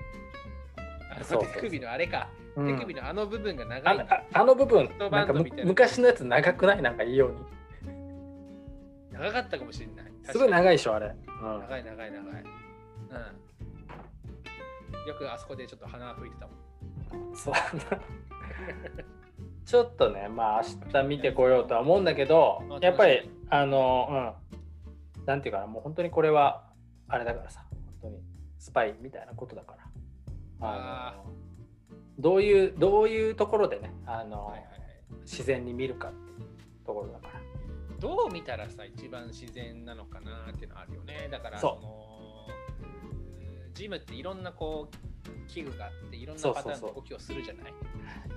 [1.21, 2.29] あそう手首のあれか。
[2.57, 3.99] うん手首のあの部分が長い。
[4.01, 5.35] あのああの部分トなんか
[5.65, 6.83] 昔のやつ長くない？
[6.83, 7.37] なんか異様に
[9.13, 10.13] 長かったかもしれない。
[10.25, 11.15] すごい長いでしょあれ、うん
[11.61, 12.17] 長い長い長い。
[12.17, 12.17] う
[15.05, 15.09] ん。
[15.09, 16.53] よくあそこでちょっと鼻吹いてたも
[17.33, 17.37] ん。
[17.37, 17.55] そう
[19.71, 24.35] ちょっとねまあ明日見てこようとは思うんだけどあやっぱりあの
[25.17, 25.27] うん。
[25.27, 26.65] なんていうかなもう本当にこれは
[27.07, 27.65] あれだからさ
[28.03, 28.17] 本当に
[28.59, 29.77] スパイみたいなことだか
[30.61, 30.69] ら。
[30.69, 31.31] あの
[32.19, 34.71] どういうどういうところでねあの、はいはいはい。
[35.23, 36.49] 自然に見るかっていう
[36.85, 37.41] ところだから。
[38.01, 41.29] どう見たらさ、一番自然なのかなっていうのあるよね。
[41.31, 42.47] だから、その
[43.65, 45.10] うんジムっていろんなこう
[45.49, 47.75] 器具があって、いろんなパターンの動きをするじゃない？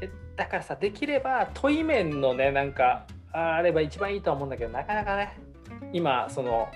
[0.02, 5.38] えだからさできれば問い面のねなんかあれば一番いいとは思うんだけどなかなかね
[5.92, 6.70] 今その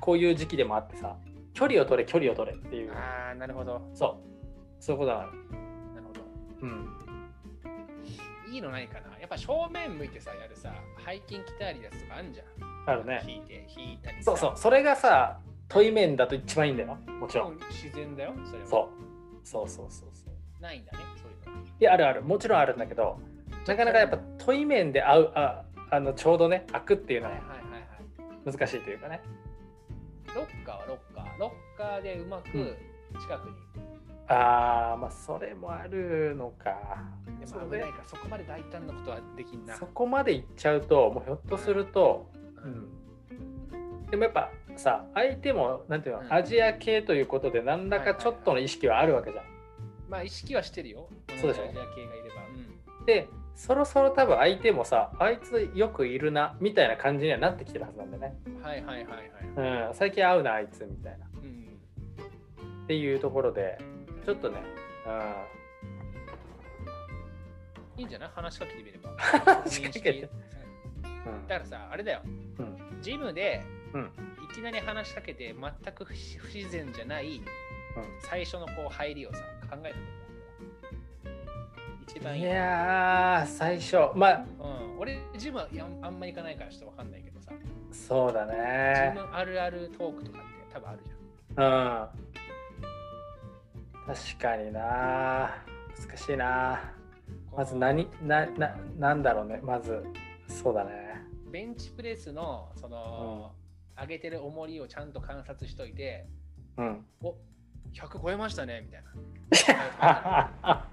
[0.00, 1.16] こういう時期でもあってさ
[1.54, 2.92] 距離を取れ距離を取れっていう。
[2.92, 3.82] ああ、なるほど。
[3.94, 4.16] そう。
[4.80, 5.32] そういうことだからな
[6.00, 6.20] るほど。
[6.62, 6.88] うん。
[8.52, 9.18] いいのないかな？
[9.20, 10.72] やっぱ正面向いてさ、やるさ、
[11.04, 12.46] 背筋鍛えるやつとかあんじゃん。
[12.90, 13.22] あるね。
[13.26, 14.24] 引いて、引いたりさ。
[14.24, 14.52] そうそう。
[14.56, 16.98] それがさ問い面だと一番いいんだよ。
[17.20, 18.66] もちろん自然だよ、それは。
[18.66, 19.02] そう
[19.44, 20.62] そうそうそうそう。
[20.62, 21.68] ないんだね、そういうのは。
[21.80, 22.22] いやあるある。
[22.22, 23.18] もちろんあるんだけど
[23.66, 28.56] なかなかやっぱ問い面で合うああのちょうどね開くっていうのははいはいはいはい。
[28.56, 29.20] 難しいというかね。
[30.34, 31.38] ロッカーはロッカー。
[31.38, 33.56] ロッカーでうまく近くに、
[34.28, 37.04] ああまあそれもあるのか。
[37.38, 39.76] でも危ないからそこまで大胆なことはできんな。
[39.76, 42.30] そこまでいっちゃうともうひょっとすると、
[42.64, 42.72] ううん
[44.06, 46.32] ん、でもやっぱさ相手もなんていうの、うん。
[46.32, 49.44] アジア系ということで何らかちょっとの意識はあるわけじゃん。
[50.08, 51.08] まあ意識はしてるよ。
[51.40, 51.64] そうでしょ。
[51.64, 52.42] アジア系がいれば、
[52.98, 53.06] うん。
[53.06, 58.34] でそろそろ多分相手もさあいつよくいるなみたいな感じにはなってきてるはずなんだよね。
[58.62, 61.26] はいはいはいはい、うん、最近会うなあいつみたいな。
[61.34, 63.78] うん、っていうところで
[64.24, 64.58] ちょっとね、
[67.96, 68.30] いいんじゃない？
[68.34, 69.10] 話しかけてみれば。
[69.18, 70.22] 話しかけて。
[70.22, 72.20] だからさあれだよ。
[72.24, 73.02] うん。
[73.02, 73.62] ジムで
[73.94, 74.10] うん。
[74.50, 77.40] いきなり話しかけて全く不自然じゃない
[78.22, 79.38] 最初のこう入りをさ
[79.70, 80.04] 考えてみ
[82.06, 82.42] て一うん、番いい。
[82.42, 83.96] いやー最初。
[84.14, 84.44] まあ。
[84.60, 85.68] うん、俺ジムは
[86.02, 87.52] あんまり行かないからちょっとわかんないけどさ、
[87.90, 91.10] そうだジねムあるあるトークとかって多分あるじ
[91.56, 91.62] う
[94.10, 94.14] ん。
[94.14, 95.62] 確かにな。
[96.08, 96.72] 難しいな。
[96.74, 96.76] ゃ
[97.54, 99.60] んまず何なななんだろうね。
[99.62, 100.02] まず。
[100.48, 101.22] そうだね。
[101.50, 103.52] ベンチプレスのその、
[104.02, 106.26] 上げてる重りをちゃんと観察しといて
[106.76, 107.06] うん。
[107.22, 107.36] お
[107.94, 109.04] 100超えましたねみたい
[110.00, 110.86] な。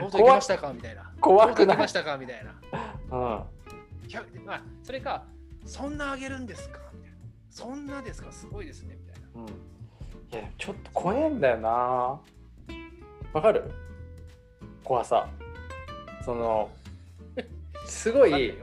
[0.00, 1.12] とうとう行きましたかみたいな。
[1.20, 2.54] 怖くなましたかみたいな。
[3.10, 4.08] うん。
[4.08, 5.24] 100まあそれか
[5.64, 7.16] そんな上げるんですかみたいな。
[7.50, 9.28] そんなですかすごいですねみたいな。
[9.42, 11.68] うん、いやちょっと怖えんだよな。
[11.70, 12.22] わ
[13.42, 13.70] かる？
[14.84, 15.28] 怖さ。
[16.24, 16.70] その
[17.84, 18.54] すごい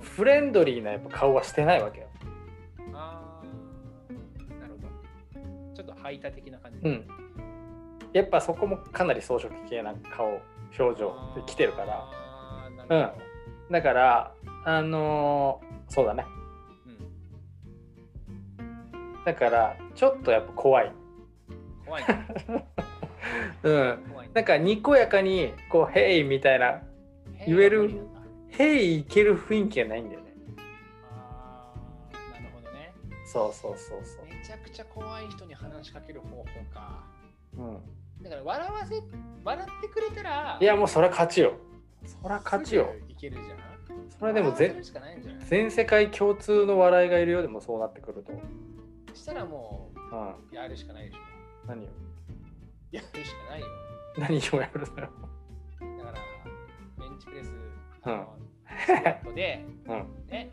[0.00, 2.09] フレンドリーなやっぱ顔はしてないわけよ
[6.02, 6.78] 排他的な感じ。
[6.88, 7.06] うん
[8.12, 10.40] やっぱそこもかなり装飾系な顔
[10.76, 13.24] 表情で来てるからあーなるほど。
[13.70, 14.34] だから
[14.64, 16.24] あのーそうだね
[18.58, 20.92] うんだからちょっとやっぱ怖い
[21.84, 22.66] 怖いね。
[23.62, 26.82] うんなんかにこやかにこう「ヘイ!」みたいな
[27.46, 28.20] 言えるへー無理なんだ
[28.50, 30.34] 「ヘイ!」いける雰囲気がないんだよね
[31.12, 32.92] あーなるほどね。
[33.26, 34.26] そうそうそうそう
[34.70, 37.04] くちゃ怖い人に話しかける方法か。
[37.56, 37.78] うん
[38.22, 39.02] だから笑わせ、
[39.44, 41.54] 笑ってくれたら、いやもうそれは勝ちよ。
[42.04, 42.94] そりゃ勝ちよ。
[43.08, 44.10] いけるじゃん。
[44.10, 45.44] それでもぜ笑わせるしかないんじゃない？
[45.46, 48.32] 全世界共通の笑いがいるよでもそうなってくると。
[49.14, 50.28] したらもうん。
[50.28, 51.18] う、やるしかないでしょ。
[51.66, 51.88] 何を
[52.92, 53.66] やるしかないよ。
[54.18, 55.10] 何をやるのよ。
[55.98, 56.18] だから、
[56.98, 57.52] ベンチプレス、
[58.04, 58.36] うんあの
[58.78, 60.06] スクワットで、うん。
[60.28, 60.50] ね、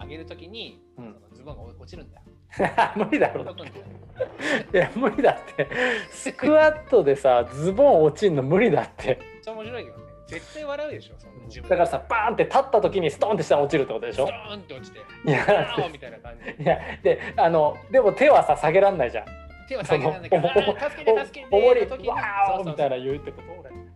[0.00, 2.22] 上げるときに、うんズボンが落ちるんだよ。
[2.96, 3.42] 無理だろ。
[3.42, 5.68] いや無理だって。
[6.10, 9.06] スクワットでさズボン落ちんの無理だって。
[9.08, 10.04] めっちゃ面白いけどね。
[10.26, 14.26] 絶対笑うでしょ、その自分だからさバーンって立った時にストンって下に落ちるってことでしょ？
[14.26, 14.34] スト。
[14.54, 16.62] ーンって落ちて、いやみたいな感じで。
[16.62, 19.26] いやであのでも手はさ下げらんないじゃん。
[19.68, 23.48] 手は下げたんだけど、助けて助けておもりわそうそうーみたいな言うってこと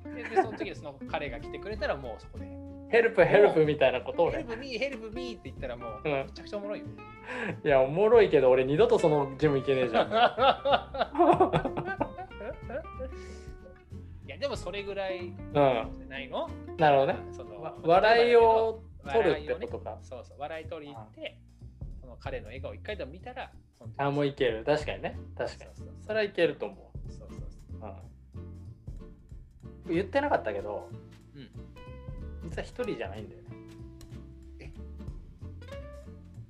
[0.04, 0.22] 俺。
[0.22, 2.46] ででその時にその彼が来てくれたらもうそこで、
[2.90, 4.38] help help みたいなこと俺。
[4.38, 6.86] help me、help me って言ったらもう、うんめちゃくちゃおもろいよ。
[7.64, 10.08] いやおもろいけど俺二度とそのジム行けねえじゃん。
[14.26, 15.58] いや、でもそれぐらいじうん。
[15.58, 16.48] ゃないの？
[16.78, 17.18] なるほどね。
[17.32, 18.82] そのわ笑いを
[19.12, 19.98] 取るってことか。
[20.02, 21.38] そうそう、笑い取りに行って、
[22.00, 24.64] その彼の笑顔一回でも見たら、その時あ、もういける。
[24.64, 25.18] 確かにね。
[25.36, 25.70] 確かに。
[25.74, 27.38] そうそうそれはいけると思そうそう
[27.80, 27.94] そうう。
[29.88, 30.88] うん、言ってなかったけど、
[31.34, 31.50] うん
[32.48, 33.48] 実は一人じゃないんだよね。
[34.60, 34.70] え？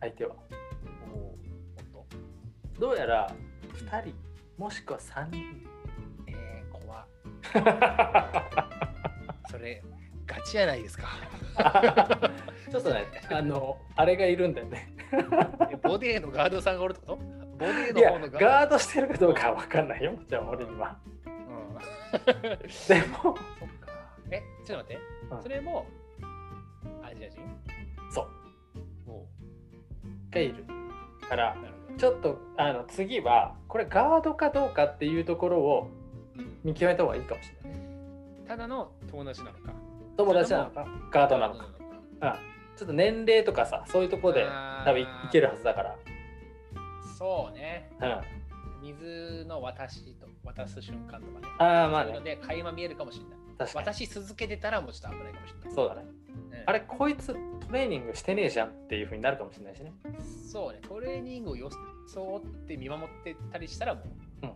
[0.01, 0.37] 相手は。
[1.13, 1.35] お。
[2.81, 3.35] どうやら
[3.75, 4.15] 2人、
[4.57, 5.67] もしくは3人。
[6.29, 7.07] えー、怖っ
[9.51, 9.83] それ、
[10.27, 11.09] ガチやないですか。
[12.71, 14.95] ちょっとね、 あの、あれがいるんだよね。
[15.71, 17.23] えボディのガードさんがおるってこと？
[17.59, 20.13] ボディの方のガードしてるかどうかは分かんないよ。
[20.29, 20.97] じゃあ俺には。
[21.27, 21.33] うん、
[21.75, 21.81] で
[23.23, 23.37] も。
[24.31, 25.18] え、ちょっと待って。
[25.31, 25.87] うんそれも、
[27.03, 27.41] アジア人
[28.11, 28.29] そう。
[29.07, 29.27] お
[30.31, 30.65] がいる。
[31.29, 31.99] から、なるほど。
[31.99, 35.91] ちょっとあの次はこれガードかどうかっていうところを
[36.37, 37.81] うん見極めた方がいいかもしれない。
[38.47, 39.73] ただの友達なのか。
[40.17, 41.61] 友達なのかガードなのか。
[41.61, 41.69] か。
[42.23, 42.77] うん。
[42.77, 45.97] ちょっと年齢とかさそういうところであー多分いいけるはずだから。
[47.19, 47.91] そうね。
[48.01, 48.38] うん。
[48.83, 51.49] 水の渡しと渡す瞬間とかね。
[51.59, 53.39] ああまあそういうのねで垣間見えるかもしれない。
[53.59, 53.87] 確かに。
[53.87, 55.75] 渡し続けてたらもうちょっと危ないかもしれない。
[55.75, 56.03] そうだね。
[56.03, 56.19] うん
[56.67, 59.93] あれこいつトレーニングしてねえじゃんっていうふうになるかもしれないしね。
[60.51, 60.81] そうね。
[60.87, 61.71] トレーニングを装
[62.39, 64.05] って見守ってたりしたらもう、
[64.43, 64.55] うんちょっ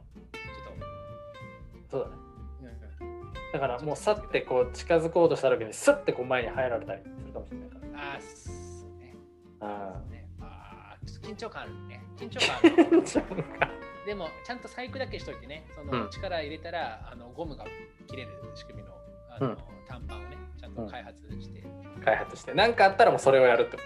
[1.90, 2.14] そうだね。
[2.18, 7.76] と、うんだからもうさってこう近づこうとした時にスッてこう前に入られたりするかもしれないか
[8.14, 8.20] ら。
[8.20, 9.14] すね。
[9.60, 12.02] うんねあーちょっと緊張感あるね。
[12.16, 12.70] 緊張感ある。
[13.02, 13.20] 緊張
[13.58, 15.88] 感でも、ちゃんと細工だけしといてね、そうん。
[15.90, 17.64] の力入れたら、あのゴムが
[18.08, 18.94] 切れる仕組みの
[19.30, 19.56] あの、うん。
[19.88, 21.62] 短パンをね、ちゃんと開発して。
[22.04, 22.52] 開発して。
[22.54, 23.82] 何かあったらもうそれをやるってこ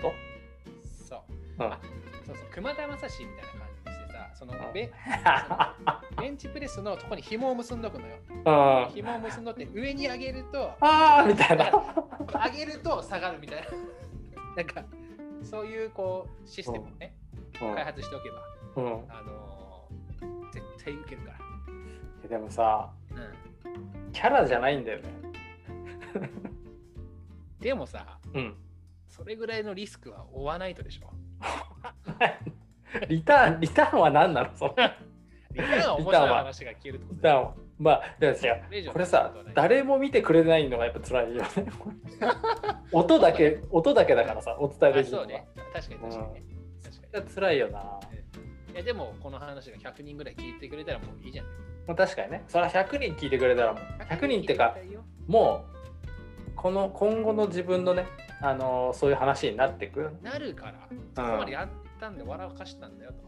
[1.08, 1.58] そう。
[1.58, 1.72] と、うん。
[1.72, 1.78] あ
[2.26, 4.72] そうそう、熊田正史みたいな感じにしてさ、そのうん。
[4.72, 4.90] ベ
[6.22, 8.16] ベンチプレスのとこに紐を結んどくのよ。
[8.28, 8.92] うん。
[8.92, 11.70] 紐を結んどって上に上げると、あーみたいな。
[12.50, 13.68] 上げると下がるみたいな。
[14.56, 14.84] なんか、
[15.42, 17.14] そういうこうシステムをね、
[17.58, 18.36] 開発しておけば、
[18.76, 19.12] うん、うん。
[19.12, 19.32] あの
[20.86, 21.32] 対受けるか
[22.22, 22.28] ら。
[22.28, 24.12] でもさうん。
[24.12, 25.04] キャラじゃないんだよね。
[27.60, 28.56] でもさ、うん。
[29.08, 31.10] それぐらいのリスクは負わないとでしょ。
[33.08, 34.54] リターンリターンは何なの？
[34.54, 34.74] その
[35.52, 38.92] リターンは面白い話が聞けるってことまあいや違う。
[38.92, 41.48] これさ誰も見てくれないのがやっぱ辛いよね。
[42.92, 45.24] 音だけ音だけだからさお伝えできるのは。
[45.24, 45.48] あそうね。
[45.74, 46.42] 確かに確かにね。
[46.82, 47.34] 確かに。
[47.34, 48.15] 辛いよな、い
[48.76, 51.46] やでもこの話が100人ぐらい聞いてくれたらもういいじゃん。
[51.86, 54.76] まあ、確かにねそれは100人聞いてくれたらもう100人ってか
[55.26, 55.64] も
[56.46, 58.06] うこの今後の自分のね
[58.42, 63.26] あのーそういう話になってくなるから、そこまでやったんで笑かしたんだよと。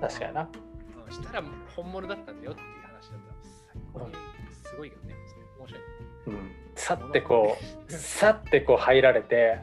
[0.00, 1.44] 確かになうんしたら
[1.74, 3.36] 本物だったんだよっていう話だったら
[3.72, 4.14] 最高に
[4.52, 5.14] すごいけどね。
[5.58, 5.82] 面白い。
[6.28, 7.56] うんさってこ
[7.88, 9.58] う さってこう入られて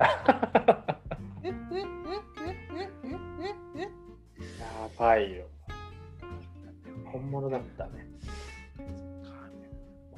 [4.98, 5.46] ばいよ
[7.16, 8.08] 本物だったね。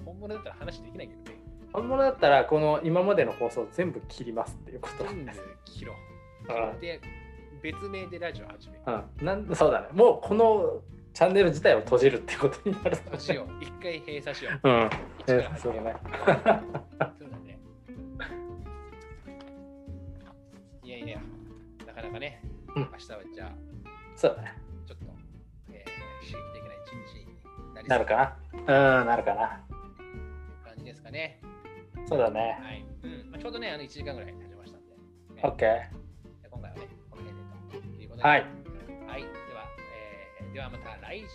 [0.03, 1.37] 本物だったら話できないけどね。
[1.73, 5.03] 本物だったらこの今までの放送全部切りますっていうこと。
[5.03, 5.31] 全部
[5.65, 6.73] 切ろう。
[6.73, 6.79] うん。
[6.79, 6.99] で、
[7.61, 8.81] 別名でラジオ始める。
[8.87, 9.87] うん、なんそうだね。
[9.93, 10.81] もうこの
[11.13, 12.95] チャンネル自体を閉じるってことになる。
[12.95, 13.63] 閉じよう。
[13.63, 14.67] 一回閉鎖しよう。
[14.67, 14.89] うん。
[15.19, 15.75] 一から始そう。
[15.75, 16.13] だめようね
[17.19, 17.59] そうだね。
[20.83, 21.19] いやいや、
[21.85, 22.41] なかなかね、
[22.75, 22.81] うん。
[22.83, 23.51] 明日はじゃあ、
[24.15, 24.66] そうだね
[27.87, 29.63] なるかなうんなるかな
[30.63, 31.39] 感じですかね。
[32.07, 32.85] そうだねはい。
[33.03, 38.27] うんまあ、ちょうどね、あの1時間ぐらい経ちましたんで、ね OK 今回はね、この辺でということで。
[38.27, 38.41] はい。
[39.07, 39.21] はい。
[39.21, 39.65] では、
[40.41, 41.27] えー、ではまた来週。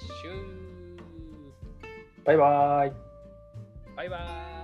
[2.24, 2.92] バイバーイ
[3.96, 4.61] バイバーイ。